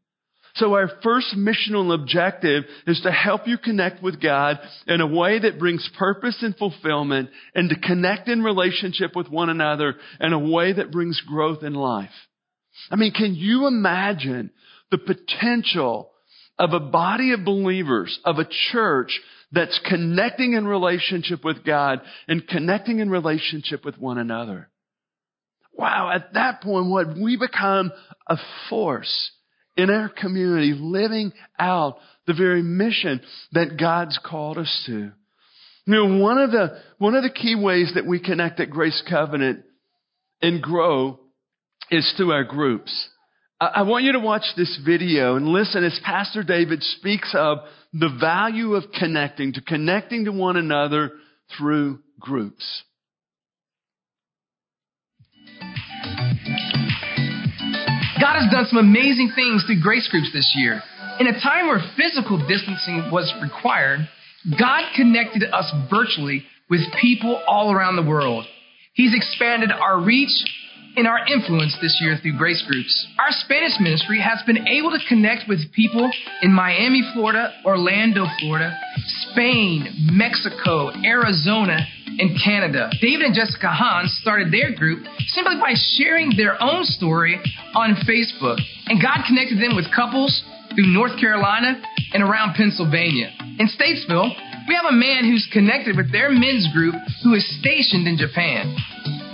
So 0.56 0.74
our 0.74 0.88
first 1.02 1.36
missional 1.36 1.92
objective 1.92 2.64
is 2.86 3.00
to 3.00 3.10
help 3.10 3.48
you 3.48 3.58
connect 3.58 4.02
with 4.02 4.22
God 4.22 4.58
in 4.86 5.00
a 5.00 5.06
way 5.06 5.40
that 5.40 5.58
brings 5.58 5.88
purpose 5.98 6.38
and 6.42 6.56
fulfillment 6.56 7.30
and 7.54 7.68
to 7.70 7.80
connect 7.80 8.28
in 8.28 8.42
relationship 8.42 9.16
with 9.16 9.28
one 9.28 9.50
another 9.50 9.96
in 10.20 10.32
a 10.32 10.38
way 10.38 10.72
that 10.72 10.92
brings 10.92 11.20
growth 11.22 11.64
in 11.64 11.74
life. 11.74 12.10
I 12.88 12.96
mean, 12.96 13.12
can 13.12 13.34
you 13.34 13.66
imagine 13.66 14.50
the 14.92 14.98
potential 14.98 16.12
of 16.56 16.72
a 16.72 16.80
body 16.80 17.32
of 17.32 17.44
believers, 17.44 18.16
of 18.24 18.38
a 18.38 18.48
church 18.72 19.20
that's 19.50 19.80
connecting 19.88 20.52
in 20.52 20.66
relationship 20.66 21.44
with 21.44 21.64
God 21.64 22.00
and 22.28 22.46
connecting 22.46 23.00
in 23.00 23.10
relationship 23.10 23.84
with 23.84 23.98
one 23.98 24.18
another? 24.18 24.68
Wow, 25.72 26.12
at 26.14 26.34
that 26.34 26.62
point, 26.62 26.86
what 26.86 27.16
we 27.18 27.36
become 27.36 27.90
a 28.28 28.36
force 28.70 29.32
in 29.76 29.90
our 29.90 30.08
community, 30.08 30.74
living 30.78 31.32
out 31.58 31.98
the 32.26 32.34
very 32.34 32.62
mission 32.62 33.20
that 33.52 33.78
God's 33.78 34.18
called 34.24 34.58
us 34.58 34.82
to. 34.86 35.12
You 35.86 35.94
know, 35.94 36.18
one 36.18 36.38
of 36.38 36.50
the, 36.50 36.80
one 36.98 37.14
of 37.14 37.22
the 37.22 37.30
key 37.30 37.54
ways 37.54 37.92
that 37.94 38.06
we 38.06 38.20
connect 38.20 38.60
at 38.60 38.70
Grace 38.70 39.02
Covenant 39.08 39.64
and 40.40 40.62
grow 40.62 41.20
is 41.90 42.12
through 42.16 42.32
our 42.32 42.44
groups. 42.44 43.08
I 43.60 43.82
want 43.82 44.04
you 44.04 44.12
to 44.12 44.20
watch 44.20 44.44
this 44.56 44.80
video 44.84 45.36
and 45.36 45.46
listen 45.46 45.84
as 45.84 45.98
Pastor 46.04 46.42
David 46.42 46.82
speaks 46.82 47.34
of 47.34 47.58
the 47.92 48.14
value 48.20 48.74
of 48.74 48.84
connecting, 48.98 49.52
to 49.54 49.60
connecting 49.60 50.24
to 50.24 50.32
one 50.32 50.56
another 50.56 51.12
through 51.56 52.00
groups. 52.18 52.82
Done 58.54 58.66
some 58.66 58.78
amazing 58.78 59.32
things 59.34 59.64
through 59.66 59.82
grace 59.82 60.06
groups 60.08 60.30
this 60.32 60.54
year. 60.56 60.80
In 61.18 61.26
a 61.26 61.40
time 61.40 61.66
where 61.66 61.82
physical 61.96 62.38
distancing 62.38 63.10
was 63.10 63.32
required, 63.42 64.08
God 64.58 64.84
connected 64.94 65.42
us 65.52 65.72
virtually 65.90 66.44
with 66.70 66.80
people 67.00 67.42
all 67.48 67.72
around 67.72 67.96
the 67.96 68.02
world. 68.02 68.46
He's 68.94 69.14
expanded 69.14 69.72
our 69.72 70.00
reach 70.00 70.30
and 70.96 71.08
our 71.08 71.26
influence 71.26 71.76
this 71.82 71.98
year 72.00 72.16
through 72.22 72.38
grace 72.38 72.62
groups. 72.68 72.94
Our 73.18 73.30
Spanish 73.30 73.72
ministry 73.80 74.20
has 74.20 74.40
been 74.46 74.68
able 74.68 74.92
to 74.92 74.98
connect 75.08 75.48
with 75.48 75.72
people 75.72 76.08
in 76.42 76.52
Miami, 76.52 77.02
Florida, 77.12 77.52
Orlando, 77.64 78.26
Florida, 78.38 78.78
Spain, 79.30 80.10
Mexico, 80.12 80.92
Arizona, 81.04 81.78
in 82.18 82.36
Canada. 82.42 82.90
David 83.00 83.26
and 83.26 83.34
Jessica 83.34 83.68
Hans 83.68 84.16
started 84.20 84.52
their 84.52 84.74
group 84.74 85.04
simply 85.28 85.56
by 85.60 85.74
sharing 85.96 86.32
their 86.36 86.60
own 86.62 86.84
story 86.84 87.40
on 87.74 87.96
Facebook, 88.06 88.58
and 88.86 89.00
God 89.00 89.24
connected 89.26 89.58
them 89.58 89.76
with 89.76 89.86
couples 89.94 90.44
through 90.74 90.92
North 90.92 91.18
Carolina 91.18 91.80
and 92.12 92.22
around 92.22 92.54
Pennsylvania. 92.54 93.30
In 93.58 93.68
Statesville, 93.70 94.30
we 94.66 94.74
have 94.74 94.88
a 94.88 94.96
man 94.96 95.24
who's 95.24 95.48
connected 95.52 95.96
with 95.96 96.10
their 96.10 96.30
men's 96.30 96.68
group 96.72 96.94
who 97.22 97.34
is 97.34 97.44
stationed 97.60 98.08
in 98.08 98.16
Japan. 98.16 98.74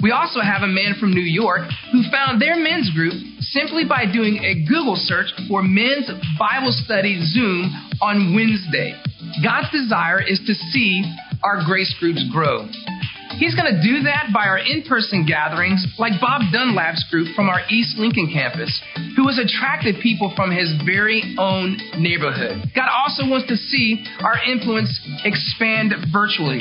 We 0.02 0.12
also 0.12 0.40
have 0.40 0.62
a 0.62 0.66
man 0.66 0.96
from 0.98 1.12
New 1.12 1.24
York 1.24 1.68
who 1.92 2.02
found 2.10 2.40
their 2.40 2.56
men's 2.56 2.90
group 2.94 3.12
simply 3.40 3.84
by 3.84 4.10
doing 4.10 4.40
a 4.42 4.64
Google 4.66 4.96
search 4.96 5.28
for 5.48 5.62
Men's 5.62 6.10
Bible 6.38 6.72
Study 6.72 7.20
Zoom 7.20 7.70
on 8.00 8.34
Wednesday. 8.34 8.96
God's 9.44 9.70
desire 9.70 10.22
is 10.22 10.40
to 10.46 10.54
see 10.72 11.04
our 11.42 11.64
grace 11.64 11.94
groups 11.98 12.24
grow. 12.32 12.66
He's 13.38 13.54
going 13.54 13.72
to 13.72 13.80
do 13.80 14.02
that 14.04 14.28
by 14.34 14.44
our 14.44 14.58
in 14.58 14.82
person 14.82 15.24
gatherings, 15.24 15.86
like 15.98 16.20
Bob 16.20 16.42
Dunlap's 16.52 17.06
group 17.10 17.34
from 17.34 17.48
our 17.48 17.60
East 17.70 17.96
Lincoln 17.96 18.28
campus, 18.30 18.68
who 19.16 19.28
has 19.28 19.38
attracted 19.38 19.96
people 20.02 20.32
from 20.36 20.50
his 20.50 20.68
very 20.84 21.36
own 21.38 21.78
neighborhood. 21.96 22.60
God 22.74 22.88
also 22.92 23.24
wants 23.30 23.48
to 23.48 23.56
see 23.56 24.04
our 24.20 24.36
influence 24.44 24.92
expand 25.24 25.94
virtually. 26.12 26.60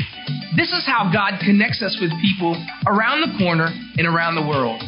This 0.55 0.71
is 0.71 0.85
how 0.85 1.11
God 1.11 1.41
connects 1.43 1.81
us 1.81 1.97
with 1.99 2.11
people 2.21 2.55
around 2.87 3.27
the 3.27 3.37
corner 3.37 3.67
and 3.97 4.07
around 4.07 4.35
the 4.35 4.47
world. 4.47 4.81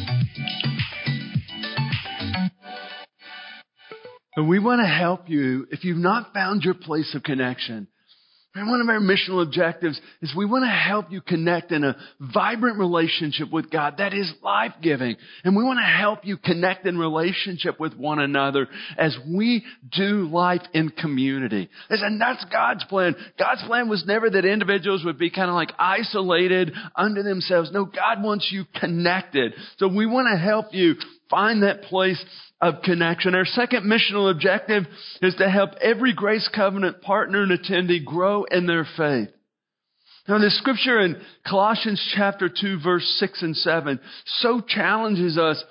And 4.34 4.48
we 4.48 4.58
want 4.58 4.80
to 4.80 4.88
help 4.88 5.28
you 5.28 5.66
if 5.70 5.84
you've 5.84 5.98
not 5.98 6.32
found 6.32 6.62
your 6.62 6.74
place 6.74 7.14
of 7.14 7.22
connection. 7.22 7.88
One 8.54 8.82
of 8.82 8.88
our 8.90 9.00
missional 9.00 9.42
objectives 9.42 9.98
is 10.20 10.34
we 10.36 10.44
want 10.44 10.64
to 10.64 10.70
help 10.70 11.10
you 11.10 11.22
connect 11.22 11.72
in 11.72 11.84
a 11.84 11.96
vibrant 12.20 12.78
relationship 12.78 13.50
with 13.50 13.70
God 13.70 13.94
that 13.96 14.12
is 14.12 14.30
life 14.42 14.72
giving. 14.82 15.16
And 15.42 15.56
we 15.56 15.64
want 15.64 15.78
to 15.78 15.84
help 15.84 16.26
you 16.26 16.36
connect 16.36 16.84
in 16.86 16.98
relationship 16.98 17.80
with 17.80 17.94
one 17.96 18.18
another 18.18 18.68
as 18.98 19.16
we 19.26 19.64
do 19.90 20.28
life 20.28 20.60
in 20.74 20.90
community. 20.90 21.70
And 21.88 22.20
that's 22.20 22.44
God's 22.52 22.84
plan. 22.84 23.16
God's 23.38 23.62
plan 23.62 23.88
was 23.88 24.04
never 24.06 24.28
that 24.28 24.44
individuals 24.44 25.02
would 25.02 25.18
be 25.18 25.30
kind 25.30 25.48
of 25.48 25.54
like 25.54 25.72
isolated 25.78 26.72
unto 26.94 27.22
themselves. 27.22 27.70
No, 27.72 27.86
God 27.86 28.22
wants 28.22 28.50
you 28.52 28.64
connected. 28.78 29.54
So 29.78 29.88
we 29.88 30.04
want 30.04 30.28
to 30.30 30.38
help 30.38 30.74
you 30.74 30.96
find 31.32 31.64
that 31.64 31.82
place 31.82 32.22
of 32.60 32.82
connection. 32.84 33.34
Our 33.34 33.44
second 33.44 33.84
missional 33.84 34.30
objective 34.30 34.84
is 35.20 35.34
to 35.36 35.50
help 35.50 35.70
every 35.80 36.12
Grace 36.12 36.48
Covenant 36.54 37.02
partner 37.02 37.42
and 37.42 37.50
attendee 37.50 38.04
grow 38.04 38.44
in 38.44 38.66
their 38.66 38.86
faith. 38.96 39.30
Now, 40.28 40.38
the 40.38 40.50
scripture 40.50 41.00
in 41.00 41.20
Colossians 41.44 42.00
chapter 42.14 42.48
2, 42.48 42.78
verse 42.84 43.04
6 43.18 43.42
and 43.42 43.56
7 43.56 43.98
so 44.26 44.60
challenges 44.60 45.36
us 45.36 45.62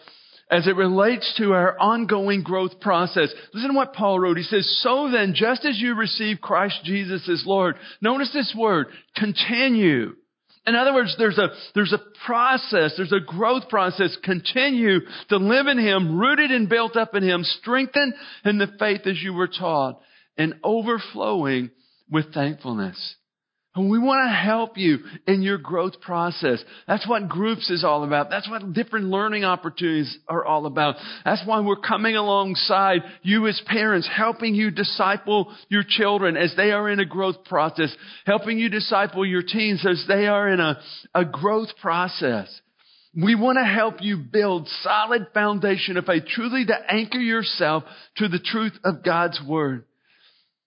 as 0.50 0.68
it 0.68 0.76
relates 0.76 1.34
to 1.38 1.54
our 1.54 1.80
ongoing 1.80 2.44
growth 2.44 2.82
process. 2.82 3.34
Listen 3.54 3.70
to 3.70 3.78
what 3.78 3.94
Paul 3.94 4.20
wrote. 4.20 4.36
He 4.36 4.44
says, 4.44 4.70
So 4.84 5.10
then, 5.10 5.34
just 5.34 5.64
as 5.64 5.80
you 5.80 5.96
receive 5.96 6.42
Christ 6.42 6.82
Jesus 6.84 7.30
as 7.30 7.44
Lord, 7.46 7.78
notice 8.02 8.34
this 8.34 8.54
word, 8.58 8.88
continue 9.16 10.16
in 10.68 10.76
other 10.76 10.94
words, 10.94 11.16
there's 11.18 11.40
a, 11.40 11.50
there's 11.74 11.94
a 11.94 12.02
process, 12.26 12.94
there's 12.96 13.12
a 13.12 13.20
growth 13.20 13.68
process. 13.68 14.16
Continue 14.24 15.00
to 15.30 15.38
live 15.38 15.68
in 15.68 15.80
Him, 15.80 16.20
rooted 16.20 16.52
and 16.52 16.70
built 16.70 16.96
up 16.96 17.16
in 17.16 17.24
Him, 17.24 17.44
strengthened 17.44 18.14
in 18.46 18.58
the 18.60 18.68
faith 18.78 19.02
as 19.06 19.22
you 19.22 19.34
were 19.34 19.48
taught, 19.48 20.02
and 20.38 20.56
overflowing 20.64 21.72
with 22.10 22.34
thankfulness. 22.34 23.16
And 23.74 23.90
we 23.90 24.00
want 24.00 24.30
to 24.30 24.36
help 24.36 24.78
you 24.78 25.00
in 25.26 25.42
your 25.42 25.58
growth 25.58 26.02
process. 26.02 26.62
That's 26.88 27.08
what 27.08 27.30
groups 27.30 27.70
is 27.70 27.86
all 27.86 28.04
about. 28.04 28.30
That's 28.30 28.50
what 28.50 28.74
different 28.74 29.06
learning 29.06 29.46
opportunities 29.46 30.18
are 30.28 30.44
all 30.44 30.66
about. 30.66 30.96
That's 31.24 31.42
why 31.46 31.62
we're 31.62 31.78
coming 31.78 32.18
alongside 32.18 33.00
you 33.22 33.48
as 33.48 33.62
parents, 33.68 34.10
helping 34.14 34.56
you 34.56 34.72
disciple 34.72 35.56
your 35.70 35.84
children 35.88 36.36
as 36.36 36.54
they 36.58 36.72
are 36.72 36.90
in 36.90 37.00
a 37.00 37.06
growth 37.06 37.46
process, 37.46 37.96
helping 38.26 38.60
you 38.60 38.68
disciple 38.68 39.26
your 39.26 39.42
teens 39.42 39.86
as 39.90 40.04
they 40.06 40.28
are 40.28 40.50
in 40.50 40.60
a, 40.60 40.82
a 41.16 41.24
growth 41.24 41.70
process. 41.82 42.50
We 43.16 43.36
want 43.36 43.58
to 43.58 43.66
help 43.66 44.02
you 44.02 44.18
build 44.18 44.68
solid 44.82 45.28
foundation 45.34 45.96
of 45.96 46.06
faith, 46.06 46.24
truly 46.28 46.66
to 46.66 46.76
anchor 46.90 47.20
yourself 47.20 47.84
to 48.18 48.28
the 48.28 48.40
truth 48.40 48.78
of 48.84 49.04
God's 49.04 49.40
Word. 49.48 49.86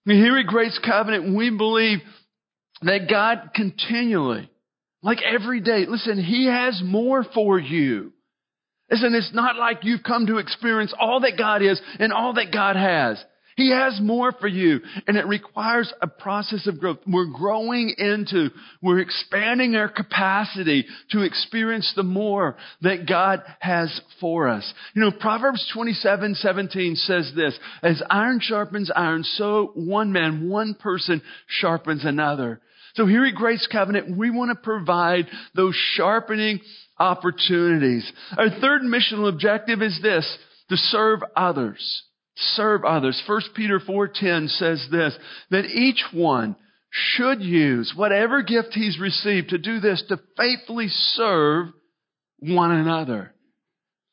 Here 0.07 0.39
at 0.39 0.47
Grace 0.47 0.79
Covenant, 0.85 1.35
we 1.37 1.51
believe 1.51 2.01
that 2.85 3.09
God 3.09 3.51
continually, 3.55 4.51
like 5.03 5.19
every 5.23 5.61
day, 5.61 5.87
listen, 5.87 6.23
He 6.23 6.47
has 6.47 6.81
more 6.85 7.25
for 7.35 7.59
you. 7.59 8.13
Listen, 8.91 9.15
it's 9.15 9.35
not 9.35 9.57
like 9.57 9.79
you've 9.83 10.03
come 10.03 10.27
to 10.27 10.39
experience 10.39 10.95
all 10.99 11.21
that 11.21 11.39
God 11.39 11.63
is 11.63 11.81
and 11.99 12.13
all 12.13 12.35
that 12.35 12.53
God 12.53 12.77
has. 12.77 13.23
He 13.57 13.71
has 13.71 14.01
more 14.03 14.33
for 14.33 14.49
you, 14.49 14.81
and 15.07 15.17
it 15.17 15.27
requires 15.27 15.93
a 16.03 16.09
process 16.09 16.67
of 16.67 16.81
growth. 16.81 16.99
We're 17.07 17.27
growing 17.27 17.95
into, 17.97 18.49
we're 18.83 18.99
expanding 18.99 19.77
our 19.77 19.89
capacity 19.89 20.87
to 21.11 21.23
experience 21.23 21.93
the 21.95 22.03
more 22.03 22.57
that 22.83 23.07
God 23.09 23.43
has 23.61 24.01
for 24.21 24.49
us. 24.49 24.73
You 24.95 25.03
know, 25.03 25.13
Proverbs 25.13 25.71
27, 25.73 26.35
17 26.35 26.97
says 26.97 27.31
this, 27.37 27.57
as 27.83 28.03
iron 28.11 28.41
sharpens 28.43 28.91
iron, 28.95 29.23
so 29.23 29.71
one 29.75 30.13
man, 30.13 30.49
one 30.49 30.75
person 30.75 31.23
sharpens 31.47 32.05
another. 32.05 32.61
So 32.95 33.07
here 33.07 33.25
at 33.25 33.35
Grace 33.35 33.67
Covenant, 33.71 34.17
we 34.17 34.31
want 34.31 34.51
to 34.51 34.63
provide 34.63 35.27
those 35.55 35.75
sharpening 35.95 36.61
opportunities. 36.99 38.11
Our 38.39 38.51
third 38.61 38.83
missional 38.83 39.29
objective 39.29 39.83
is 39.83 39.99
this, 40.01 40.39
to 40.69 40.77
serve 40.77 41.21
others. 41.37 42.03
Serve 42.37 42.85
others. 42.85 43.21
1 43.27 43.41
Peter 43.55 43.81
4.10 43.81 44.49
says 44.49 44.87
this, 44.91 45.17
that 45.51 45.67
each 45.67 46.05
one 46.13 46.57
should 46.91 47.41
use 47.41 47.93
whatever 47.97 48.43
gift 48.43 48.69
he's 48.73 49.01
received 49.01 49.49
to 49.49 49.59
do 49.59 49.81
this, 49.81 50.03
to 50.09 50.21
faithfully 50.37 50.87
serve 50.89 51.69
one 52.39 52.71
another. 52.71 53.33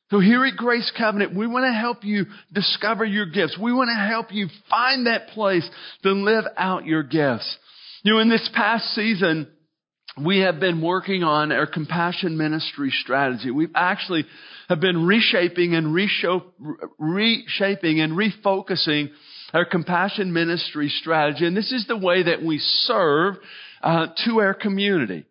So 0.10 0.20
here 0.20 0.44
at 0.46 0.58
Grace 0.58 0.92
Covenant, 0.98 1.36
we 1.36 1.48
want 1.48 1.66
to 1.66 1.80
help 1.80 2.04
you 2.04 2.26
discover 2.52 3.06
your 3.06 3.28
gifts. 3.28 3.58
We 3.58 3.72
want 3.72 3.90
to 3.96 4.08
help 4.08 4.34
you 4.34 4.48
find 4.70 5.06
that 5.06 5.28
place 5.30 5.68
to 6.04 6.12
live 6.12 6.46
out 6.58 6.86
your 6.86 7.04
gifts. 7.04 7.58
You 8.04 8.14
know, 8.14 8.20
in 8.20 8.30
this 8.30 8.50
past 8.56 8.86
season, 8.96 9.48
we 10.20 10.40
have 10.40 10.60
been 10.60 10.82
working 10.82 11.22
on 11.22 11.52
our 11.52 11.68
compassion 11.68 12.36
ministry 12.36 12.92
strategy. 13.04 13.52
We've 13.52 13.70
actually 13.76 14.26
have 14.70 14.80
been 14.80 15.06
reshaping 15.06 15.76
and 15.76 15.94
reshaping 15.94 16.40
and 18.00 18.14
refocusing 18.14 19.12
our 19.54 19.66
compassion 19.66 20.34
ministry 20.34 20.90
strategy. 20.90 21.46
And 21.46 21.56
this 21.56 21.72
is 21.72 21.86
the 21.88 21.98
way 21.98 22.24
that 22.24 22.42
we 22.42 22.58
serve 22.58 23.36
uh, 23.84 24.08
to 24.26 24.40
our 24.40 24.56
community. 24.56 25.26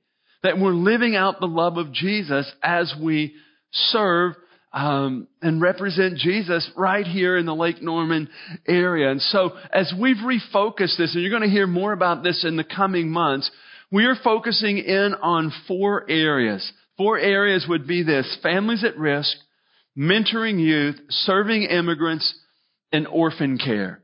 That 0.45 0.57
we're 0.57 0.73
living 0.73 1.17
out 1.17 1.41
the 1.41 1.47
love 1.47 1.77
of 1.77 1.93
Jesus 1.93 2.51
as 2.63 2.95
we 3.03 3.35
serve 3.73 4.35
um, 4.73 5.27
and 5.43 5.61
represent 5.61 6.17
Jesus 6.17 6.71
right 6.77 7.07
here 7.07 7.37
in 7.37 7.47
the 7.47 7.55
Lake 7.55 7.83
Norman 7.83 8.29
area. 8.69 9.11
And 9.11 9.21
so, 9.21 9.53
as 9.73 9.93
we've 9.99 10.17
refocused 10.17 10.97
this, 10.97 11.15
and 11.15 11.23
you're 11.23 11.31
going 11.31 11.43
to 11.43 11.49
hear 11.49 11.67
more 11.67 11.93
about 11.93 12.23
this 12.23 12.45
in 12.45 12.57
the 12.57 12.65
coming 12.65 13.11
months, 13.11 13.51
we 13.91 14.05
are 14.05 14.17
focusing 14.23 14.79
in 14.79 15.15
on 15.21 15.53
four 15.67 16.09
areas. 16.09 16.71
Four 16.97 17.19
areas 17.19 17.67
would 17.69 17.87
be 17.87 18.03
this 18.03 18.39
families 18.43 18.85
at 18.85 18.97
risk, 18.97 19.37
mentoring 19.97 20.61
youth, 20.61 20.97
serving 21.09 21.63
immigrants, 21.63 22.33
and 22.93 23.07
orphan 23.07 23.59
care. 23.59 24.03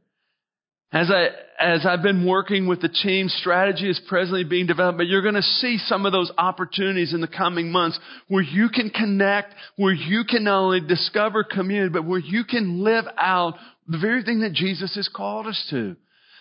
As 0.97 1.11
I, 1.11 1.29
as 1.63 1.85
I've 1.85 2.01
been 2.01 2.27
working 2.27 2.67
with 2.67 2.81
the 2.81 2.89
team, 2.89 3.29
strategy 3.29 3.91
is 3.91 4.01
presently 4.09 4.45
being 4.45 4.67
developed, 4.67 4.97
but 4.97 5.07
you're 5.07 5.21
going 5.21 5.35
to 5.35 5.43
see 5.43 5.77
some 5.77 6.07
of 6.07 6.13
those 6.13 6.33
opportunities 6.39 7.13
in 7.13 7.21
the 7.21 7.29
coming 7.29 7.71
months 7.71 8.01
where 8.29 8.43
you 8.43 8.71
can 8.71 8.89
connect, 8.89 9.53
where 9.77 9.93
you 9.93 10.25
can 10.25 10.45
not 10.45 10.59
only 10.59 10.81
discover 10.81 11.45
community, 11.45 11.91
but 11.91 12.07
where 12.07 12.19
you 12.19 12.45
can 12.45 12.83
live 12.83 13.05
out 13.19 13.57
the 13.87 13.99
very 13.99 14.23
thing 14.23 14.41
that 14.41 14.55
Jesus 14.55 14.95
has 14.95 15.07
called 15.15 15.47
us 15.47 15.67
to. 15.69 15.97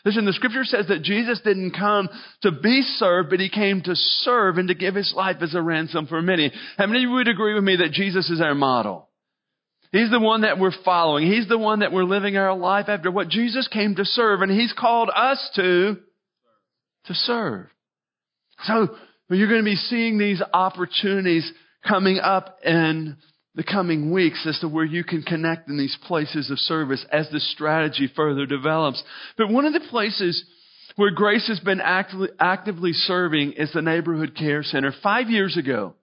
Listen, 0.05 0.23
the 0.23 0.31
scripture 0.31 0.63
says 0.63 0.87
that 0.87 1.01
Jesus 1.01 1.41
didn't 1.43 1.71
come 1.77 2.07
to 2.43 2.53
be 2.53 2.81
served, 2.81 3.29
but 3.31 3.41
he 3.41 3.49
came 3.49 3.81
to 3.81 3.93
serve 3.93 4.57
and 4.57 4.69
to 4.69 4.73
give 4.73 4.95
his 4.95 5.13
life 5.13 5.35
as 5.41 5.53
a 5.53 5.61
ransom 5.61 6.07
for 6.07 6.21
many. 6.21 6.49
How 6.77 6.85
many 6.85 6.99
of 6.99 7.09
you 7.09 7.11
would 7.15 7.27
agree 7.27 7.55
with 7.55 7.63
me 7.65 7.75
that 7.75 7.91
Jesus 7.91 8.29
is 8.29 8.39
our 8.39 8.55
model? 8.55 9.09
He's 9.95 10.11
the 10.11 10.19
one 10.19 10.41
that 10.41 10.59
we're 10.59 10.73
following. 10.83 11.31
He's 11.31 11.47
the 11.47 11.57
one 11.57 11.79
that 11.79 11.93
we're 11.93 12.03
living 12.03 12.35
our 12.35 12.53
life 12.53 12.89
after 12.89 13.09
what 13.09 13.29
Jesus 13.29 13.69
came 13.69 13.95
to 13.95 14.03
serve, 14.03 14.41
and 14.41 14.51
He's 14.51 14.73
called 14.77 15.09
us 15.15 15.49
to, 15.55 15.95
to 17.05 17.13
serve. 17.13 17.67
So, 18.63 18.89
you're 19.29 19.47
going 19.47 19.61
to 19.61 19.65
be 19.65 19.77
seeing 19.77 20.17
these 20.17 20.41
opportunities 20.53 21.49
coming 21.87 22.19
up 22.19 22.57
in 22.65 23.15
the 23.55 23.63
coming 23.63 24.11
weeks 24.11 24.45
as 24.45 24.59
to 24.59 24.67
where 24.67 24.83
you 24.83 25.05
can 25.05 25.23
connect 25.23 25.69
in 25.69 25.77
these 25.77 25.97
places 26.05 26.51
of 26.51 26.59
service 26.59 27.05
as 27.09 27.29
the 27.31 27.39
strategy 27.39 28.11
further 28.13 28.45
develops. 28.45 29.01
But 29.37 29.49
one 29.49 29.63
of 29.63 29.71
the 29.71 29.87
places 29.89 30.43
where 30.97 31.11
Grace 31.11 31.47
has 31.47 31.61
been 31.61 31.79
actively, 31.79 32.29
actively 32.37 32.91
serving 32.91 33.53
is 33.53 33.71
the 33.71 33.81
Neighborhood 33.81 34.35
Care 34.37 34.61
Center. 34.61 34.93
Five 35.01 35.29
years 35.29 35.55
ago, 35.55 35.95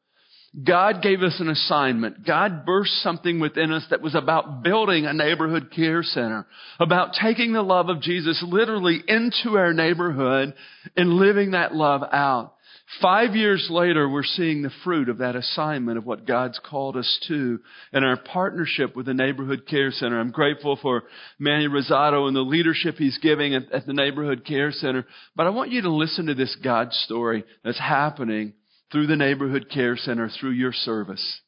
God 0.60 1.00
gave 1.02 1.22
us 1.22 1.40
an 1.40 1.48
assignment. 1.48 2.26
God 2.26 2.66
burst 2.66 3.02
something 3.02 3.40
within 3.40 3.72
us 3.72 3.86
that 3.88 4.02
was 4.02 4.14
about 4.14 4.62
building 4.62 5.06
a 5.06 5.14
neighborhood 5.14 5.72
care 5.74 6.02
center, 6.02 6.46
about 6.78 7.14
taking 7.20 7.54
the 7.54 7.62
love 7.62 7.88
of 7.88 8.02
Jesus 8.02 8.44
literally 8.46 9.02
into 9.08 9.56
our 9.56 9.72
neighborhood 9.72 10.52
and 10.94 11.14
living 11.14 11.52
that 11.52 11.74
love 11.74 12.02
out. 12.12 12.54
Five 13.00 13.34
years 13.34 13.68
later, 13.70 14.06
we're 14.06 14.22
seeing 14.22 14.60
the 14.60 14.72
fruit 14.84 15.08
of 15.08 15.18
that 15.18 15.36
assignment 15.36 15.96
of 15.96 16.04
what 16.04 16.26
God's 16.26 16.60
called 16.62 16.98
us 16.98 17.24
to 17.28 17.58
and 17.90 18.04
our 18.04 18.18
partnership 18.18 18.94
with 18.94 19.06
the 19.06 19.14
Neighborhood 19.14 19.66
Care 19.66 19.90
Center. 19.90 20.20
I'm 20.20 20.30
grateful 20.30 20.78
for 20.82 21.04
Manny 21.38 21.68
Rosado 21.68 22.26
and 22.26 22.36
the 22.36 22.40
leadership 22.40 22.96
he's 22.96 23.16
giving 23.16 23.54
at, 23.54 23.72
at 23.72 23.86
the 23.86 23.94
Neighborhood 23.94 24.44
Care 24.44 24.72
Center. 24.72 25.06
But 25.34 25.46
I 25.46 25.50
want 25.50 25.70
you 25.70 25.80
to 25.82 25.90
listen 25.90 26.26
to 26.26 26.34
this 26.34 26.54
God 26.62 26.92
story 26.92 27.44
that's 27.64 27.78
happening 27.78 28.52
through 28.92 29.06
the 29.06 29.16
Neighborhood 29.16 29.70
Care 29.72 29.96
Center, 29.96 30.28
through 30.28 30.50
your 30.50 30.72
service. 30.72 31.40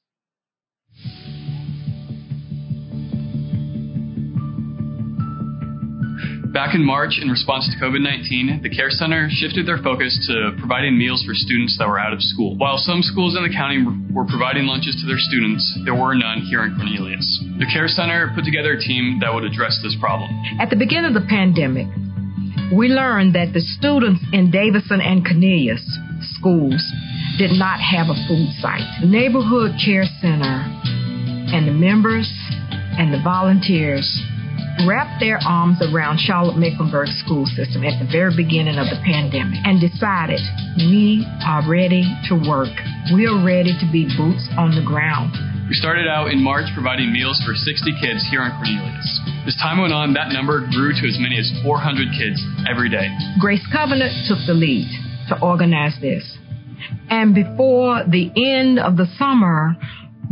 Back 6.54 6.74
in 6.74 6.86
March, 6.86 7.18
in 7.20 7.28
response 7.28 7.68
to 7.68 7.84
COVID 7.84 8.00
19, 8.00 8.62
the 8.62 8.70
Care 8.70 8.88
Center 8.88 9.28
shifted 9.28 9.66
their 9.66 9.82
focus 9.82 10.14
to 10.30 10.56
providing 10.56 10.96
meals 10.96 11.22
for 11.26 11.34
students 11.34 11.76
that 11.78 11.88
were 11.88 11.98
out 11.98 12.14
of 12.14 12.22
school. 12.22 12.56
While 12.56 12.78
some 12.78 13.02
schools 13.02 13.36
in 13.36 13.42
the 13.42 13.52
county 13.52 13.84
were 14.14 14.24
providing 14.24 14.64
lunches 14.64 14.96
to 15.02 15.06
their 15.06 15.18
students, 15.18 15.60
there 15.84 15.96
were 15.96 16.14
none 16.14 16.46
here 16.48 16.64
in 16.64 16.76
Cornelius. 16.76 17.26
The 17.58 17.66
Care 17.66 17.88
Center 17.88 18.30
put 18.34 18.44
together 18.44 18.72
a 18.72 18.80
team 18.80 19.18
that 19.20 19.34
would 19.34 19.44
address 19.44 19.78
this 19.82 19.96
problem. 20.00 20.30
At 20.60 20.70
the 20.70 20.76
beginning 20.76 21.10
of 21.10 21.14
the 21.20 21.26
pandemic, 21.28 21.90
we 22.72 22.88
learned 22.88 23.34
that 23.34 23.52
the 23.52 23.60
students 23.60 24.22
in 24.32 24.50
Davidson 24.50 25.02
and 25.02 25.26
Cornelius 25.26 25.82
schools 26.38 26.80
did 27.38 27.52
not 27.58 27.80
have 27.80 28.08
a 28.08 28.18
food 28.28 28.48
site. 28.60 28.86
The 29.00 29.10
Neighborhood 29.10 29.74
Care 29.82 30.06
Center 30.20 30.62
and 31.50 31.66
the 31.66 31.74
members 31.74 32.30
and 32.98 33.12
the 33.12 33.20
volunteers 33.22 34.06
wrapped 34.86 35.22
their 35.22 35.38
arms 35.46 35.78
around 35.82 36.18
Charlotte 36.18 36.58
Mecklenburg 36.58 37.06
school 37.22 37.46
system 37.46 37.86
at 37.86 37.94
the 38.02 38.08
very 38.10 38.34
beginning 38.34 38.74
of 38.78 38.90
the 38.90 38.98
pandemic 39.06 39.58
and 39.62 39.78
decided 39.78 40.42
we 40.90 41.22
are 41.46 41.62
ready 41.62 42.02
to 42.26 42.34
work. 42.34 42.74
We 43.14 43.26
are 43.30 43.38
ready 43.38 43.70
to 43.70 43.86
be 43.94 44.10
boots 44.18 44.46
on 44.58 44.74
the 44.74 44.82
ground. 44.82 45.34
We 45.70 45.74
started 45.78 46.10
out 46.10 46.28
in 46.28 46.42
March 46.42 46.66
providing 46.74 47.12
meals 47.12 47.40
for 47.46 47.54
60 47.54 47.64
kids 48.02 48.26
here 48.30 48.42
in 48.42 48.50
Cornelius. 48.58 49.08
As 49.46 49.56
time 49.56 49.80
went 49.80 49.94
on, 49.94 50.12
that 50.14 50.28
number 50.34 50.60
grew 50.60 50.92
to 50.92 51.04
as 51.06 51.16
many 51.22 51.38
as 51.38 51.48
400 51.62 52.10
kids 52.18 52.36
every 52.68 52.90
day. 52.90 53.08
Grace 53.40 53.64
Covenant 53.72 54.12
took 54.28 54.42
the 54.46 54.52
lead 54.52 54.90
to 55.28 55.40
organize 55.40 55.96
this. 56.02 56.24
And 57.10 57.34
before 57.34 58.04
the 58.08 58.30
end 58.36 58.78
of 58.78 58.96
the 58.96 59.06
summer, 59.18 59.76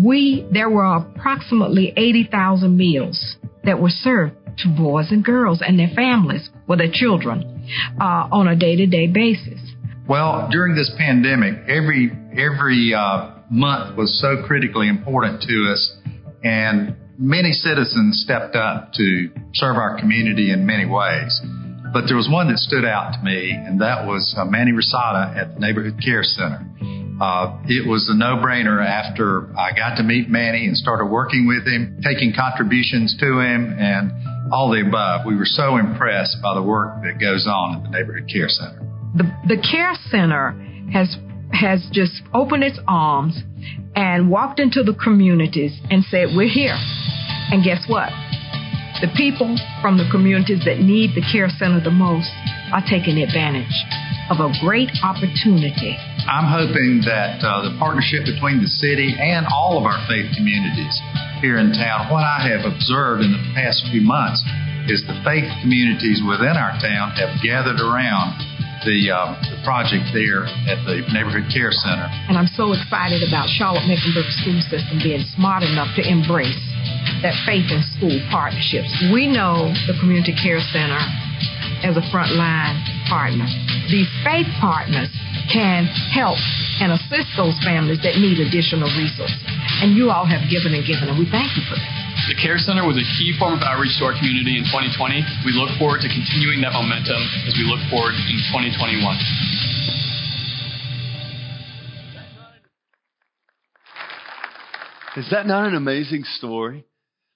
we 0.02 0.46
there 0.50 0.70
were 0.70 0.84
approximately 0.84 1.92
80,000 1.96 2.76
meals 2.76 3.36
that 3.64 3.80
were 3.80 3.90
served 3.90 4.34
to 4.58 4.68
boys 4.68 5.10
and 5.10 5.24
girls 5.24 5.62
and 5.66 5.78
their 5.78 5.90
families 5.94 6.50
or 6.68 6.76
their 6.76 6.90
children 6.92 7.68
uh, 8.00 8.28
on 8.30 8.48
a 8.48 8.56
day-to-day 8.56 9.08
basis. 9.08 9.60
Well, 10.08 10.48
during 10.50 10.74
this 10.74 10.90
pandemic, 10.98 11.68
every 11.68 12.10
every 12.32 12.92
uh, 12.94 13.30
month 13.50 13.96
was 13.96 14.20
so 14.20 14.42
critically 14.46 14.88
important 14.88 15.42
to 15.42 15.72
us, 15.72 15.96
and 16.42 16.96
many 17.18 17.52
citizens 17.52 18.22
stepped 18.24 18.56
up 18.56 18.92
to 18.94 19.30
serve 19.54 19.76
our 19.76 19.98
community 19.98 20.50
in 20.50 20.66
many 20.66 20.86
ways. 20.86 21.40
But 21.92 22.06
there 22.06 22.16
was 22.16 22.28
one 22.30 22.48
that 22.48 22.58
stood 22.58 22.84
out 22.84 23.12
to 23.12 23.22
me, 23.22 23.52
and 23.52 23.80
that 23.80 24.06
was 24.06 24.34
uh, 24.36 24.44
Manny 24.44 24.72
Rosado 24.72 25.36
at 25.36 25.54
the 25.54 25.60
Neighborhood 25.60 26.00
Care 26.02 26.22
Center. 26.24 26.64
Uh, 27.20 27.60
it 27.66 27.86
was 27.86 28.08
a 28.10 28.16
no-brainer 28.16 28.84
after 28.84 29.54
I 29.56 29.76
got 29.76 29.96
to 29.96 30.02
meet 30.02 30.28
Manny 30.28 30.66
and 30.66 30.76
started 30.76 31.06
working 31.06 31.46
with 31.46 31.66
him, 31.66 32.00
taking 32.02 32.32
contributions 32.34 33.14
to 33.20 33.38
him, 33.38 33.76
and 33.78 34.10
all 34.52 34.70
the 34.70 34.80
above. 34.80 35.26
We 35.26 35.36
were 35.36 35.44
so 35.44 35.76
impressed 35.76 36.38
by 36.42 36.54
the 36.54 36.62
work 36.62 37.02
that 37.02 37.20
goes 37.20 37.46
on 37.46 37.76
at 37.76 37.82
the 37.84 37.90
Neighborhood 37.90 38.28
Care 38.32 38.48
Center. 38.48 38.80
The, 39.14 39.54
the 39.54 39.60
Care 39.60 39.94
Center 40.10 40.56
has 40.92 41.16
has 41.52 41.86
just 41.92 42.22
opened 42.32 42.64
its 42.64 42.80
arms 42.88 43.38
and 43.94 44.30
walked 44.30 44.58
into 44.58 44.82
the 44.82 44.94
communities 44.94 45.78
and 45.90 46.02
said, 46.04 46.28
"We're 46.34 46.48
here." 46.48 46.76
And 47.52 47.62
guess 47.62 47.84
what? 47.86 48.08
The 49.02 49.10
people 49.18 49.58
from 49.82 49.98
the 49.98 50.06
communities 50.14 50.62
that 50.62 50.78
need 50.78 51.18
the 51.18 51.26
care 51.26 51.50
center 51.50 51.82
the 51.82 51.90
most 51.90 52.30
are 52.70 52.86
taking 52.86 53.18
advantage 53.18 53.74
of 54.30 54.38
a 54.38 54.46
great 54.62 54.94
opportunity. 55.02 55.98
I'm 56.30 56.46
hoping 56.46 57.02
that 57.02 57.42
uh, 57.42 57.66
the 57.66 57.74
partnership 57.82 58.22
between 58.30 58.62
the 58.62 58.70
city 58.70 59.10
and 59.18 59.42
all 59.50 59.74
of 59.74 59.90
our 59.90 59.98
faith 60.06 60.30
communities 60.38 60.94
here 61.42 61.58
in 61.58 61.74
town, 61.74 62.14
what 62.14 62.22
I 62.22 62.46
have 62.46 62.62
observed 62.62 63.26
in 63.26 63.34
the 63.34 63.42
past 63.58 63.82
few 63.90 64.06
months 64.06 64.38
is 64.86 65.02
the 65.10 65.18
faith 65.26 65.50
communities 65.66 66.22
within 66.22 66.54
our 66.54 66.78
town 66.78 67.10
have 67.18 67.34
gathered 67.42 67.82
around 67.82 68.38
the, 68.86 69.10
uh, 69.10 69.34
the 69.50 69.58
project 69.66 70.14
there 70.14 70.46
at 70.70 70.78
the 70.86 71.02
Neighborhood 71.10 71.50
Care 71.50 71.74
Center. 71.74 72.06
And 72.30 72.38
I'm 72.38 72.50
so 72.54 72.70
excited 72.70 73.26
about 73.26 73.50
Charlotte 73.50 73.86
Mecklenburg 73.90 74.30
School 74.42 74.62
System 74.70 75.02
being 75.02 75.26
smart 75.34 75.66
enough 75.66 75.90
to 75.98 76.06
embrace 76.06 76.54
that 77.22 77.38
faith 77.46 77.70
in 77.70 77.80
school 77.96 78.18
partnerships. 78.30 78.90
We 79.14 79.30
know 79.30 79.70
the 79.86 79.94
Community 80.02 80.34
Care 80.34 80.60
Center 80.74 80.98
as 81.86 81.94
a 81.98 82.04
frontline 82.10 82.78
partner. 83.10 83.46
These 83.90 84.10
faith 84.22 84.46
partners 84.62 85.10
can 85.50 85.86
help 86.14 86.38
and 86.78 86.94
assist 86.94 87.30
those 87.38 87.54
families 87.62 88.02
that 88.02 88.18
need 88.18 88.38
additional 88.38 88.90
resources. 88.94 89.38
And 89.82 89.94
you 89.94 90.10
all 90.10 90.26
have 90.26 90.46
given 90.50 90.74
and 90.74 90.82
given, 90.86 91.10
and 91.10 91.18
we 91.18 91.26
thank 91.30 91.54
you 91.58 91.62
for 91.66 91.78
that. 91.78 91.90
The 92.30 92.38
Care 92.38 92.58
Center 92.58 92.86
was 92.86 92.94
a 92.94 93.06
key 93.18 93.34
form 93.38 93.58
of 93.58 93.62
outreach 93.66 93.98
to 93.98 94.06
our 94.06 94.14
community 94.14 94.54
in 94.58 94.64
2020. 94.70 95.22
We 95.42 95.52
look 95.58 95.74
forward 95.78 96.06
to 96.06 96.10
continuing 96.10 96.62
that 96.62 96.70
momentum 96.70 97.18
as 97.46 97.54
we 97.58 97.66
look 97.66 97.82
forward 97.90 98.14
in 98.14 98.38
2021. 98.54 99.02
Is 105.18 105.28
that 105.30 105.46
not 105.46 105.66
an 105.66 105.74
amazing 105.74 106.24
story? 106.24 106.86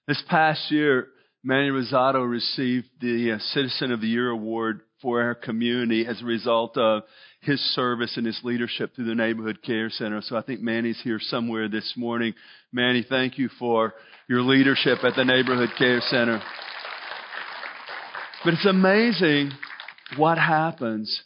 This 0.07 0.23
past 0.29 0.71
year, 0.71 1.09
Manny 1.43 1.69
Rosado 1.69 2.23
received 2.25 2.87
the 3.01 3.33
uh, 3.33 3.39
Citizen 3.39 3.91
of 3.91 3.99
the 3.99 4.07
Year 4.07 4.29
award 4.29 4.79
for 5.01 5.21
our 5.21 5.35
community 5.35 6.07
as 6.07 6.21
a 6.21 6.25
result 6.25 6.77
of 6.77 7.03
his 7.41 7.59
service 7.75 8.15
and 8.15 8.25
his 8.25 8.39
leadership 8.41 8.95
through 8.95 9.05
the 9.05 9.15
Neighborhood 9.15 9.61
Care 9.61 9.89
Center. 9.89 10.21
So 10.21 10.37
I 10.37 10.43
think 10.43 10.61
Manny's 10.61 11.01
here 11.03 11.19
somewhere 11.21 11.67
this 11.67 11.93
morning. 11.97 12.35
Manny, 12.71 13.05
thank 13.07 13.37
you 13.37 13.49
for 13.59 13.95
your 14.29 14.43
leadership 14.43 14.99
at 15.03 15.15
the 15.17 15.25
Neighborhood 15.25 15.71
Care 15.77 15.99
Center. 15.99 16.41
But 18.45 18.53
it's 18.53 18.65
amazing 18.65 19.51
what 20.15 20.37
happens 20.37 21.21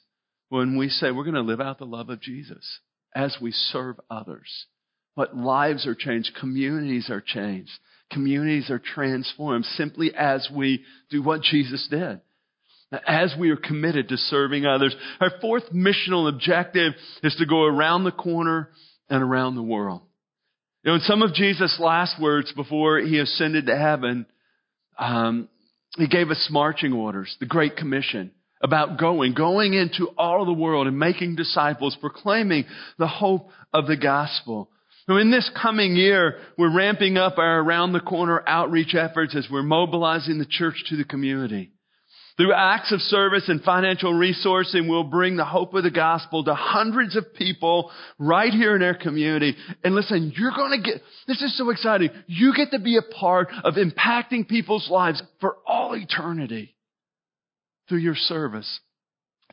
when 0.49 0.75
we 0.75 0.89
say 0.89 1.11
we're 1.11 1.23
going 1.23 1.35
to 1.35 1.41
live 1.41 1.61
out 1.61 1.77
the 1.77 1.85
love 1.85 2.09
of 2.09 2.19
Jesus 2.19 2.79
as 3.15 3.37
we 3.39 3.51
serve 3.51 3.99
others. 4.09 4.65
What 5.13 5.37
lives 5.37 5.85
are 5.85 5.93
changed, 5.93 6.31
communities 6.39 7.11
are 7.11 7.21
changed, 7.21 7.71
communities 8.11 8.69
are 8.69 8.79
transformed 8.79 9.65
simply 9.65 10.13
as 10.15 10.47
we 10.53 10.83
do 11.09 11.21
what 11.23 11.41
Jesus 11.41 11.87
did. 11.89 12.21
As 13.07 13.33
we 13.39 13.51
are 13.51 13.57
committed 13.57 14.09
to 14.09 14.17
serving 14.17 14.65
others. 14.65 14.95
Our 15.21 15.31
fourth 15.39 15.71
missional 15.73 16.27
objective 16.27 16.93
is 17.23 17.35
to 17.35 17.45
go 17.45 17.63
around 17.63 18.03
the 18.03 18.11
corner 18.11 18.69
and 19.09 19.23
around 19.23 19.55
the 19.55 19.63
world. 19.63 20.01
You 20.83 20.89
know, 20.91 20.95
in 20.95 21.01
some 21.01 21.21
of 21.21 21.33
Jesus' 21.33 21.77
last 21.79 22.19
words 22.19 22.51
before 22.53 22.99
he 22.99 23.19
ascended 23.19 23.67
to 23.67 23.77
heaven, 23.77 24.25
um, 24.97 25.47
he 25.95 26.07
gave 26.07 26.29
us 26.29 26.47
marching 26.49 26.93
orders, 26.93 27.35
the 27.39 27.45
Great 27.45 27.75
Commission, 27.75 28.31
about 28.61 28.99
going, 28.99 29.33
going 29.33 29.73
into 29.73 30.07
all 30.17 30.45
the 30.45 30.53
world 30.53 30.87
and 30.87 30.97
making 30.97 31.35
disciples, 31.35 31.97
proclaiming 31.99 32.65
the 32.97 33.07
hope 33.07 33.49
of 33.73 33.87
the 33.87 33.97
gospel. 33.97 34.69
So 35.11 35.17
in 35.17 35.29
this 35.29 35.51
coming 35.61 35.97
year, 35.97 36.37
we're 36.57 36.73
ramping 36.73 37.17
up 37.17 37.37
our 37.37 37.59
around 37.59 37.91
the 37.91 37.99
corner 37.99 38.41
outreach 38.47 38.95
efforts 38.95 39.35
as 39.35 39.45
we're 39.51 39.61
mobilizing 39.61 40.39
the 40.39 40.45
church 40.45 40.85
to 40.87 40.95
the 40.95 41.03
community. 41.03 41.73
Through 42.37 42.53
acts 42.53 42.93
of 42.93 43.01
service 43.01 43.49
and 43.49 43.61
financial 43.61 44.13
resourcing, 44.13 44.87
we'll 44.87 45.03
bring 45.03 45.35
the 45.35 45.43
hope 45.43 45.73
of 45.73 45.83
the 45.83 45.91
gospel 45.91 46.45
to 46.45 46.55
hundreds 46.55 47.17
of 47.17 47.33
people 47.33 47.91
right 48.19 48.53
here 48.53 48.73
in 48.73 48.81
our 48.83 48.93
community. 48.93 49.57
And 49.83 49.95
listen, 49.95 50.31
you're 50.33 50.55
going 50.55 50.81
to 50.81 50.91
get, 50.91 51.01
this 51.27 51.41
is 51.41 51.57
so 51.57 51.71
exciting. 51.71 52.11
You 52.27 52.53
get 52.55 52.71
to 52.71 52.79
be 52.79 52.95
a 52.95 53.01
part 53.01 53.49
of 53.65 53.73
impacting 53.73 54.47
people's 54.47 54.89
lives 54.89 55.21
for 55.41 55.57
all 55.67 55.93
eternity 55.93 56.73
through 57.89 57.99
your 57.99 58.15
service, 58.15 58.79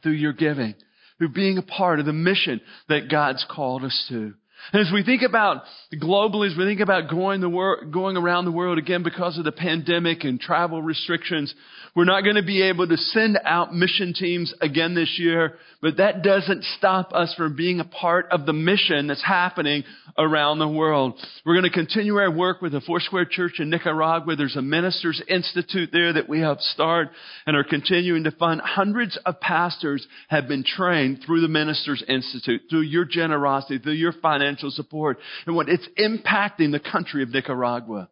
through 0.05 0.13
your 0.13 0.35
giving, 0.35 0.77
through 1.19 1.31
being 1.31 1.59
a 1.59 1.63
part 1.63 1.99
of 1.99 2.07
the 2.07 2.13
mission 2.13 2.61
that 2.89 3.11
God's 3.11 3.45
called 3.51 3.83
us 3.83 4.07
to. 4.09 4.35
And 4.73 4.87
as 4.87 4.93
we 4.93 5.03
think 5.03 5.23
about 5.23 5.63
globally, 5.95 6.51
as 6.51 6.57
we 6.57 6.65
think 6.65 6.81
about 6.81 7.09
going, 7.09 7.41
the 7.41 7.49
wor- 7.49 7.85
going 7.85 8.17
around 8.17 8.45
the 8.45 8.53
world 8.53 8.79
again 8.79 9.03
because 9.03 9.39
of 9.39 9.45
the 9.45 9.53
pandemic 9.53 10.25
and 10.25 10.39
travel 10.39 10.83
restrictions, 10.83 11.55
we're 11.97 12.05
not 12.05 12.23
going 12.23 12.37
to 12.37 12.43
be 12.43 12.63
able 12.63 12.87
to 12.87 12.97
send 12.97 13.39
out 13.45 13.75
mission 13.75 14.13
teams 14.13 14.53
again 14.61 14.95
this 14.95 15.17
year, 15.19 15.55
but 15.81 15.97
that 15.97 16.23
doesn't 16.23 16.65
stop 16.77 17.13
us 17.15 17.33
from 17.37 17.57
being 17.57 17.81
a 17.81 17.85
part 17.85 18.27
of 18.31 18.47
the 18.47 18.53
mission 18.53 19.07
that's 19.07 19.25
happening 19.25 19.85
around 20.19 20.59
the 20.59 20.69
world. 20.69 21.19
We're 21.47 21.55
going 21.55 21.71
to 21.71 21.77
continue 21.77 22.17
our 22.17 22.31
work 22.31 22.61
with 22.61 22.73
the 22.73 22.81
Foursquare 22.81 23.25
Church 23.25 23.55
in 23.59 23.71
Nicaragua. 23.71 24.37
There's 24.37 24.57
a 24.57 24.63
ministers 24.63 25.23
institute 25.29 25.91
there 25.93 26.13
that 26.13 26.29
we 26.29 26.41
helped 26.41 26.63
start 26.63 27.09
and 27.47 27.57
are 27.57 27.65
continuing 27.65 28.25
to 28.25 28.33
fund. 28.33 28.61
Hundreds 28.63 29.19
of 29.25 29.41
pastors 29.41 30.07
have 30.29 30.47
been 30.47 30.65
trained 30.65 31.23
through 31.25 31.41
the 31.41 31.49
ministers 31.49 32.03
institute, 32.07 32.63
through 32.69 32.83
your 32.83 33.05
generosity, 33.05 33.79
through 33.79 33.93
your 33.93 34.13
financial 34.13 34.48
support, 34.57 35.19
and 35.47 35.55
what 35.55 35.69
it's 35.69 35.89
impacting 35.99 36.73
the 36.73 36.81
country 36.81 37.23
of 37.23 37.31
Nicaragua. 37.31 38.09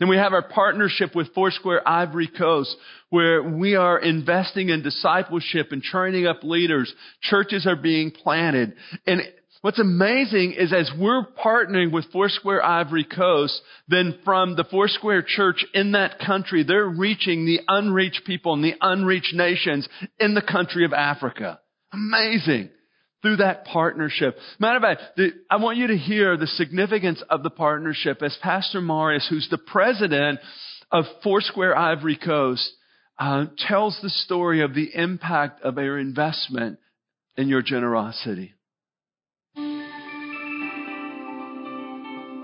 And 0.00 0.10
we 0.10 0.16
have 0.16 0.32
our 0.32 0.42
partnership 0.42 1.14
with 1.14 1.32
Foursquare 1.34 1.86
Ivory 1.88 2.28
Coast, 2.28 2.76
where 3.10 3.42
we 3.42 3.76
are 3.76 3.98
investing 3.98 4.68
in 4.68 4.82
discipleship 4.82 5.68
and 5.70 5.82
training 5.82 6.26
up 6.26 6.42
leaders. 6.42 6.92
Churches 7.22 7.66
are 7.66 7.76
being 7.76 8.10
planted. 8.10 8.74
And 9.06 9.22
what's 9.62 9.78
amazing 9.78 10.52
is 10.52 10.72
as 10.72 10.90
we're 10.98 11.24
partnering 11.42 11.92
with 11.92 12.12
Foursquare 12.12 12.62
Ivory 12.62 13.04
Coast, 13.04 13.58
then 13.88 14.18
from 14.22 14.54
the 14.54 14.64
Foursquare 14.64 15.24
Church 15.26 15.64
in 15.72 15.92
that 15.92 16.18
country, 16.18 16.62
they're 16.62 16.86
reaching 16.86 17.46
the 17.46 17.60
unreached 17.66 18.22
people 18.26 18.52
and 18.52 18.62
the 18.62 18.74
unreached 18.80 19.34
nations 19.34 19.88
in 20.20 20.34
the 20.34 20.42
country 20.42 20.84
of 20.84 20.92
Africa. 20.92 21.58
Amazing 21.92 22.70
through 23.26 23.36
that 23.38 23.64
partnership. 23.64 24.36
Matter 24.60 24.76
of 24.76 24.82
fact, 24.82 25.20
I 25.50 25.56
want 25.56 25.78
you 25.78 25.88
to 25.88 25.96
hear 25.96 26.36
the 26.36 26.46
significance 26.46 27.20
of 27.28 27.42
the 27.42 27.50
partnership 27.50 28.22
as 28.22 28.38
Pastor 28.40 28.80
Marius, 28.80 29.26
who's 29.28 29.48
the 29.50 29.58
president 29.58 30.38
of 30.92 31.06
Foursquare 31.24 31.76
Ivory 31.76 32.16
Coast, 32.16 32.70
uh, 33.18 33.46
tells 33.66 33.98
the 34.00 34.10
story 34.10 34.62
of 34.62 34.74
the 34.74 34.90
impact 34.94 35.62
of 35.62 35.76
our 35.76 35.98
investment 35.98 36.78
in 37.36 37.48
your 37.48 37.62
generosity. 37.62 38.54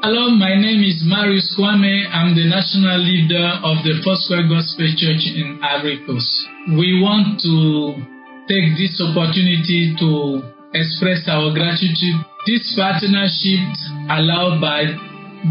Hello, 0.03 0.31
my 0.31 0.57
name 0.57 0.83
is 0.83 1.05
Marius 1.07 1.55
Kwame. 1.57 2.13
I'm 2.13 2.35
the 2.35 2.49
national 2.49 2.99
leader 2.99 3.61
of 3.63 3.85
the 3.85 4.03
Foursquare 4.03 4.49
Gospel 4.49 4.89
Church 4.97 5.31
in 5.31 5.61
Ivory 5.63 6.05
Coast. 6.05 6.49
We 6.77 6.99
want 7.01 7.39
to 7.43 8.03
take 8.49 8.75
this 8.77 9.01
opportunity 9.01 9.95
to 10.01 10.62
express 10.75 11.29
our 11.29 11.53
gratitude. 11.53 12.21
This 12.47 12.75
partnership 12.77 13.63
allowed 14.11 14.61
by 14.61 14.91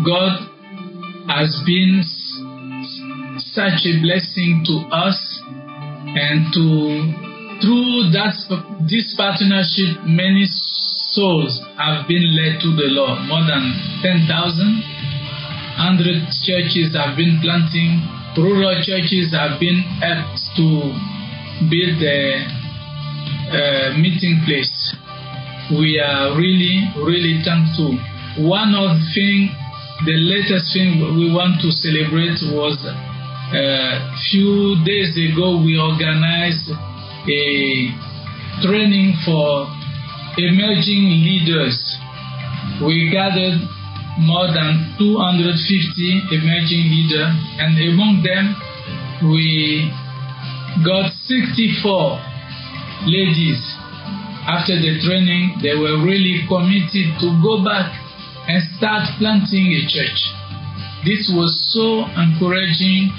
God 0.03 0.47
has 1.30 1.61
been 1.65 2.03
such 3.53 3.86
a 3.86 3.93
blessing 4.01 4.63
to 4.65 4.76
us 4.91 5.19
and 6.13 6.51
to 6.53 7.32
through 7.61 8.09
that 8.11 8.34
this 8.89 9.13
partnership 9.15 10.01
many 10.03 10.49
souls 11.13 11.61
have 11.78 12.07
been 12.07 12.26
led 12.36 12.59
to 12.59 12.74
the 12.74 12.89
Lord. 12.89 13.22
More 13.30 13.45
than 13.45 13.72
10,000 14.01 15.01
100 15.82 16.30
churches 16.45 16.93
have 16.93 17.17
been 17.17 17.39
planting. 17.41 18.05
Rural 18.38 18.78
churches 18.86 19.34
have 19.34 19.59
been 19.59 19.82
helped 19.97 20.41
to 20.55 20.93
build 21.69 21.97
the 21.97 22.38
uh, 23.49 23.97
meeting 23.97 24.41
place 24.45 24.69
we 25.78 25.99
are 25.99 26.36
really, 26.36 26.91
really 26.99 27.39
thankful. 27.43 27.95
One 28.43 28.76
of 28.76 28.99
the 28.99 29.05
thing, 29.15 29.55
the 30.03 30.17
latest 30.19 30.74
thing 30.76 30.99
we 31.15 31.32
want 31.32 31.61
to 31.63 31.72
celebrate 31.72 32.39
was 32.51 32.76
a 32.84 32.91
uh, 32.91 34.15
few 34.32 34.80
days 34.84 35.15
ago 35.15 35.59
we 35.63 35.80
organized 35.80 36.72
a 37.28 37.43
training 38.63 39.15
for 39.24 39.67
emerging 40.38 41.07
leaders. 41.24 41.80
We 42.84 43.07
gathered 43.11 43.59
more 44.19 44.47
than 44.51 44.95
250 44.99 46.36
emerging 46.36 46.84
leaders, 46.91 47.32
and 47.59 47.80
among 47.95 48.24
them 48.24 48.55
we 49.24 49.88
got 50.84 51.11
64 51.28 52.19
ladies 53.07 53.70
after 54.48 54.74
the 54.74 54.98
training, 55.06 55.62
they 55.62 55.78
were 55.78 56.02
really 56.02 56.46
committed 56.50 57.20
to 57.22 57.28
go 57.42 57.62
back 57.64 57.94
and 58.50 58.58
start 58.78 59.06
planting 59.22 59.70
a 59.70 59.82
church. 59.86 60.20
This 61.06 61.30
was 61.34 61.54
so 61.74 62.06
encouraging, 62.14 63.10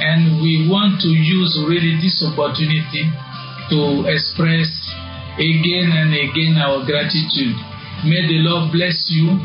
and 0.00 0.40
we 0.40 0.68
want 0.68 1.00
to 1.04 1.08
use 1.08 1.52
really 1.68 1.96
this 2.00 2.20
opportunity 2.24 3.08
to 3.72 4.08
express 4.08 4.68
again 5.36 5.92
and 5.92 6.12
again 6.12 6.56
our 6.56 6.84
gratitude. 6.84 7.56
May 8.04 8.24
the 8.28 8.40
Lord 8.44 8.72
bless 8.72 9.08
you. 9.12 9.36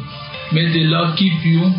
May 0.52 0.68
the 0.72 0.88
Lord 0.92 1.18
keep 1.18 1.40
you. 1.44 1.72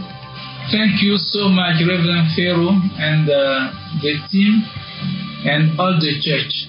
Thank 0.73 1.03
you 1.03 1.17
so 1.17 1.49
much, 1.49 1.81
Reverend 1.81 2.33
Pharaoh 2.37 2.77
and 2.97 3.29
uh, 3.29 3.73
the 4.01 4.17
team 4.31 4.65
and 5.45 5.79
all 5.81 5.97
the 6.01 6.17
church. 6.21 6.69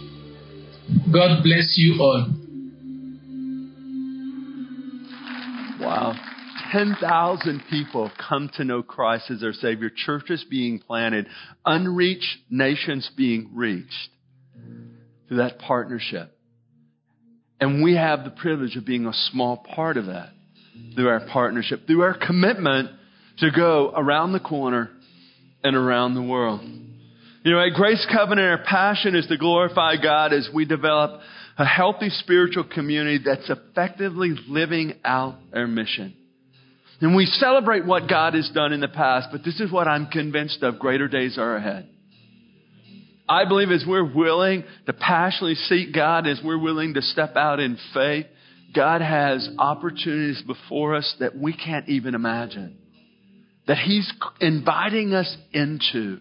God 1.11 1.43
bless 1.43 1.75
you 1.77 2.01
all. 2.01 2.42
Wow. 5.83 6.15
10,000 6.71 7.63
people 7.69 8.11
come 8.29 8.49
to 8.55 8.63
know 8.63 8.83
Christ 8.83 9.29
as 9.29 9.41
their 9.41 9.53
Savior, 9.53 9.91
churches 9.93 10.45
being 10.49 10.79
planted, 10.79 11.27
unreached 11.65 12.37
nations 12.49 13.09
being 13.17 13.51
reached 13.53 14.09
through 15.27 15.37
that 15.37 15.59
partnership. 15.59 16.37
And 17.59 17.83
we 17.83 17.95
have 17.95 18.23
the 18.23 18.29
privilege 18.29 18.75
of 18.75 18.85
being 18.85 19.05
a 19.05 19.13
small 19.31 19.57
part 19.57 19.97
of 19.97 20.07
that 20.07 20.29
through 20.95 21.09
our 21.09 21.27
partnership, 21.31 21.85
through 21.85 22.01
our 22.01 22.17
commitment 22.17 22.89
to 23.39 23.51
go 23.51 23.91
around 23.95 24.31
the 24.31 24.39
corner 24.39 24.89
and 25.63 25.75
around 25.75 26.15
the 26.15 26.21
world. 26.21 26.61
You 26.61 27.51
know, 27.51 27.59
at 27.59 27.73
Grace 27.73 28.05
Covenant, 28.11 28.47
our 28.47 28.63
passion 28.63 29.15
is 29.15 29.27
to 29.27 29.37
glorify 29.37 29.95
God 30.01 30.33
as 30.33 30.49
we 30.53 30.65
develop 30.65 31.19
a 31.57 31.65
healthy 31.65 32.09
spiritual 32.09 32.63
community 32.63 33.19
that's 33.23 33.49
effectively 33.49 34.33
living 34.47 34.93
out 35.05 35.35
our 35.53 35.67
mission. 35.67 36.15
And 37.01 37.15
we 37.15 37.25
celebrate 37.25 37.85
what 37.85 38.07
God 38.07 38.33
has 38.33 38.49
done 38.53 38.71
in 38.71 38.79
the 38.79 38.87
past, 38.87 39.27
but 39.31 39.43
this 39.43 39.59
is 39.59 39.71
what 39.71 39.87
I'm 39.87 40.07
convinced 40.07 40.63
of 40.63 40.79
greater 40.79 41.07
days 41.07 41.37
are 41.37 41.55
ahead. 41.55 41.89
I 43.27 43.45
believe 43.45 43.71
as 43.71 43.83
we're 43.87 44.13
willing 44.13 44.63
to 44.85 44.93
passionately 44.93 45.55
seek 45.55 45.93
God, 45.93 46.27
as 46.27 46.39
we're 46.43 46.57
willing 46.57 46.93
to 46.95 47.01
step 47.01 47.35
out 47.35 47.59
in 47.59 47.77
faith, 47.93 48.25
God 48.75 49.01
has 49.01 49.47
opportunities 49.57 50.41
before 50.45 50.95
us 50.95 51.15
that 51.19 51.37
we 51.37 51.53
can't 51.53 51.87
even 51.87 52.15
imagine. 52.15 52.77
That 53.67 53.77
He's 53.77 54.11
inviting 54.41 55.13
us 55.13 55.37
into. 55.53 56.19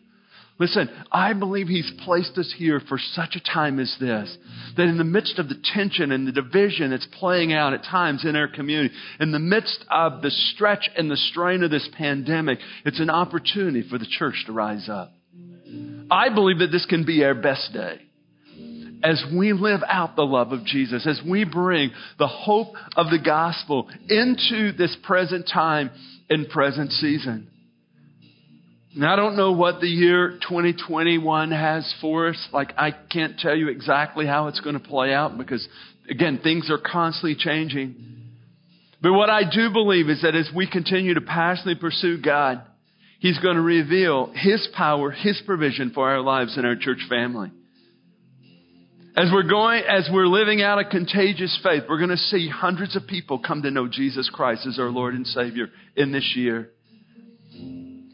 Listen, 0.63 0.89
I 1.11 1.33
believe 1.33 1.67
He's 1.67 1.91
placed 2.05 2.39
us 2.39 2.55
here 2.57 2.81
for 2.89 2.97
such 2.97 3.35
a 3.35 3.41
time 3.41 3.81
as 3.81 3.93
this. 3.99 4.37
That 4.77 4.87
in 4.87 4.97
the 4.97 5.03
midst 5.03 5.41
of 5.41 5.49
the 5.49 5.61
tension 5.75 6.13
and 6.13 6.25
the 6.25 6.31
division 6.31 6.91
that's 6.91 7.09
playing 7.19 7.53
out 7.53 7.73
at 7.73 7.83
times 7.83 8.25
in 8.25 8.37
our 8.37 8.47
community, 8.47 8.95
in 9.19 9.33
the 9.33 9.41
midst 9.41 9.85
of 9.91 10.23
the 10.23 10.31
stretch 10.31 10.89
and 10.97 11.11
the 11.11 11.17
strain 11.17 11.65
of 11.65 11.73
this 11.73 11.89
pandemic, 11.99 12.61
it's 12.85 13.01
an 13.01 13.11
opportunity 13.11 13.83
for 13.83 13.99
the 13.99 14.07
church 14.07 14.45
to 14.47 14.53
rise 14.53 14.89
up. 14.89 15.13
I 16.09 16.33
believe 16.33 16.61
that 16.61 16.71
this 16.71 16.87
can 16.87 17.05
be 17.05 17.25
our 17.25 17.35
best 17.35 17.73
day 17.73 18.01
as 19.03 19.21
we 19.37 19.53
live 19.53 19.81
out 19.89 20.15
the 20.15 20.23
love 20.23 20.53
of 20.53 20.65
Jesus, 20.65 21.09
as 21.09 21.21
we 21.29 21.45
bring 21.45 21.91
the 22.21 22.29
hope 22.29 22.77
of 22.95 23.07
the 23.11 23.19
gospel 23.19 23.91
into 24.09 24.71
this 24.79 24.97
present 25.03 25.51
time 25.53 25.91
and 26.31 26.49
present 26.49 26.93
season. 26.93 27.49
And 28.95 29.07
I 29.07 29.17
don't 29.17 29.37
know 29.37 29.53
what 29.53 29.81
the 29.81 29.89
year 29.89 30.39
2021 30.49 31.51
has 31.51 31.95
for 32.01 32.29
us. 32.29 32.49
Like, 32.53 32.75
I 32.77 32.91
can't 32.91 33.39
tell 33.39 33.57
you 33.57 33.69
exactly 33.69 34.27
how 34.27 34.49
it's 34.49 34.61
going 34.61 34.79
to 34.79 34.87
play 34.87 35.15
out 35.15 35.39
because, 35.39 35.67
again, 36.11 36.41
things 36.43 36.71
are 36.71 36.79
constantly 36.79 37.35
changing. 37.35 37.97
But 39.01 39.15
what 39.15 39.31
I 39.31 39.43
do 39.51 39.71
believe 39.73 40.11
is 40.11 40.23
that 40.23 40.35
as 40.35 40.51
we 40.55 40.69
continue 40.71 41.15
to 41.15 41.23
passionately 41.23 41.77
pursue 41.77 42.21
God, 42.21 42.63
He's 43.19 43.39
going 43.39 43.57
to 43.57 43.63
reveal 43.63 44.31
His 44.35 44.69
power, 44.77 45.11
His 45.11 45.41
provision 45.47 45.93
for 45.95 46.11
our 46.11 46.21
lives 46.21 46.57
and 46.59 46.67
our 46.67 46.77
church 46.77 47.01
family. 47.09 47.51
As 49.17 49.31
we're 49.33 49.49
going, 49.49 49.85
as 49.89 50.09
we're 50.13 50.27
living 50.27 50.63
out 50.63 50.79
a 50.79 50.85
contagious 50.85 51.59
faith, 51.63 51.85
we're 51.89 51.99
going 51.99 52.11
to 52.11 52.17
see 52.17 52.49
hundreds 52.49 52.95
of 52.97 53.07
people 53.07 53.39
come 53.39 53.63
to 53.63 53.71
know 53.71 53.87
Jesus 53.89 54.31
Christ 54.33 54.67
as 54.67 54.79
our 54.79 54.91
Lord 54.91 55.15
and 55.15 55.27
Savior 55.27 55.69
in 55.97 56.13
this 56.13 56.33
year. 56.35 56.71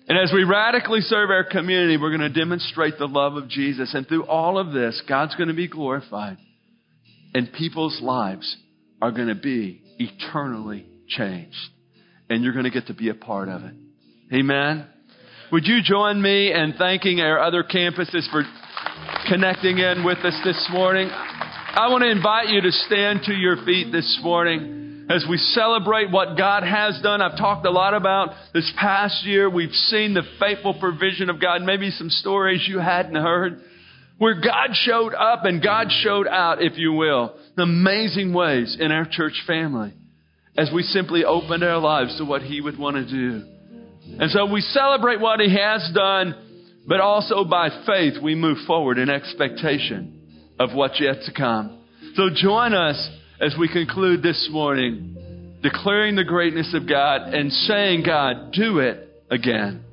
And 0.09 0.17
as 0.19 0.33
we 0.33 0.45
radically 0.45 1.01
serve 1.03 1.29
our 1.31 1.45
community, 1.45 1.99
we're 1.99 2.17
going 2.17 2.33
to 2.33 2.41
demonstrate 2.41 2.99
the 2.99 3.07
love 3.07 3.37
of 3.37 3.49
Jesus. 3.49 3.93
And 3.93 4.09
through 4.09 4.25
all 4.25 4.59
of 4.59 4.73
this, 4.73 5.03
God's 5.07 5.35
going 5.35 5.49
to 5.49 5.55
be 5.55 5.69
glorified. 5.69 6.39
And 7.35 7.53
people's 7.53 8.01
lives 8.01 8.57
are 9.03 9.13
going 9.13 9.29
to 9.29 9.35
be 9.35 9.83
eternally 9.99 10.87
changed. 11.09 11.57
and 12.31 12.45
you're 12.45 12.53
going 12.53 12.65
to 12.65 12.71
get 12.71 12.87
to 12.89 12.95
be 12.95 13.09
a 13.09 13.15
part 13.15 13.49
of 13.49 13.65
it. 13.65 13.75
Amen. 14.33 14.87
Would 15.51 15.67
you 15.67 15.79
join 15.83 16.21
me 16.21 16.53
in 16.53 16.75
thanking 16.79 17.21
our 17.21 17.39
other 17.39 17.63
campuses 17.63 18.31
for 18.31 18.45
connecting 19.29 19.79
in 19.79 20.05
with 20.05 20.19
us 20.19 20.39
this 20.45 20.69
morning? 20.71 21.09
I 21.11 21.89
want 21.91 22.03
to 22.03 22.11
invite 22.11 22.49
you 22.49 22.61
to 22.61 22.71
stand 22.71 23.21
to 23.25 23.33
your 23.33 23.65
feet 23.65 23.91
this 23.93 24.21
morning 24.23 24.88
as 25.09 25.25
we 25.29 25.39
celebrate 25.39 26.11
what 26.11 26.37
God 26.37 26.63
has 26.63 27.01
done. 27.03 27.23
I've 27.23 27.39
talked 27.39 27.65
a 27.67 27.71
lot 27.71 27.95
about 27.95 28.35
this 28.53 28.71
past 28.79 29.25
year. 29.25 29.49
We've 29.49 29.73
seen 29.73 30.15
the 30.15 30.23
faithful 30.39 30.79
provision 30.79 31.31
of 31.31 31.41
God, 31.41 31.63
maybe 31.63 31.91
some 31.91 32.11
stories 32.11 32.67
you 32.69 32.79
hadn't 32.79 33.15
heard, 33.15 33.63
where 34.19 34.35
God 34.35 34.71
showed 34.73 35.15
up 35.15 35.45
and 35.45 35.63
God 35.63 35.89
showed 36.03 36.27
out, 36.27 36.63
if 36.63 36.77
you 36.77 36.93
will, 36.93 37.35
in 37.57 37.63
amazing 37.63 38.35
ways 38.35 38.77
in 38.79 38.93
our 38.93 39.07
church 39.11 39.43
family 39.47 39.95
as 40.57 40.71
we 40.75 40.83
simply 40.83 41.25
opened 41.25 41.63
our 41.63 41.79
lives 41.79 42.19
to 42.19 42.25
what 42.25 42.43
He 42.43 42.61
would 42.61 42.79
want 42.79 42.97
to 42.97 43.07
do. 43.07 43.47
And 44.19 44.31
so 44.31 44.51
we 44.53 44.61
celebrate 44.61 45.21
what 45.21 45.41
He 45.41 45.57
has 45.57 45.89
done, 45.95 46.83
but 46.87 47.01
also 47.01 47.45
by 47.45 47.69
faith 47.87 48.15
we 48.23 48.35
move 48.35 48.59
forward 48.67 48.99
in 48.99 49.09
expectation 49.09 50.55
of 50.59 50.75
what's 50.75 51.01
yet 51.01 51.23
to 51.27 51.33
come. 51.33 51.79
So 52.17 52.31
join 52.35 52.75
us 52.75 53.09
as 53.41 53.55
we 53.59 53.68
conclude 53.68 54.22
this 54.22 54.49
morning, 54.51 55.16
declaring 55.62 56.16
the 56.16 56.24
greatness 56.24 56.74
of 56.74 56.89
God 56.89 57.34
and 57.34 57.53
saying, 57.53 58.03
God, 58.05 58.53
do 58.53 58.78
it 58.80 59.22
again. 59.30 59.84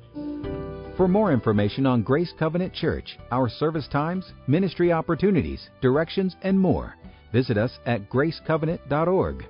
For 0.96 1.06
more 1.06 1.32
information 1.32 1.86
on 1.86 2.02
Grace 2.02 2.32
Covenant 2.38 2.72
Church, 2.72 3.18
our 3.30 3.48
service 3.48 3.86
times, 3.88 4.32
ministry 4.46 4.92
opportunities, 4.92 5.68
directions, 5.80 6.34
and 6.42 6.58
more, 6.58 6.94
visit 7.32 7.58
us 7.58 7.78
at 7.84 8.10
gracecovenant.org. 8.10 9.44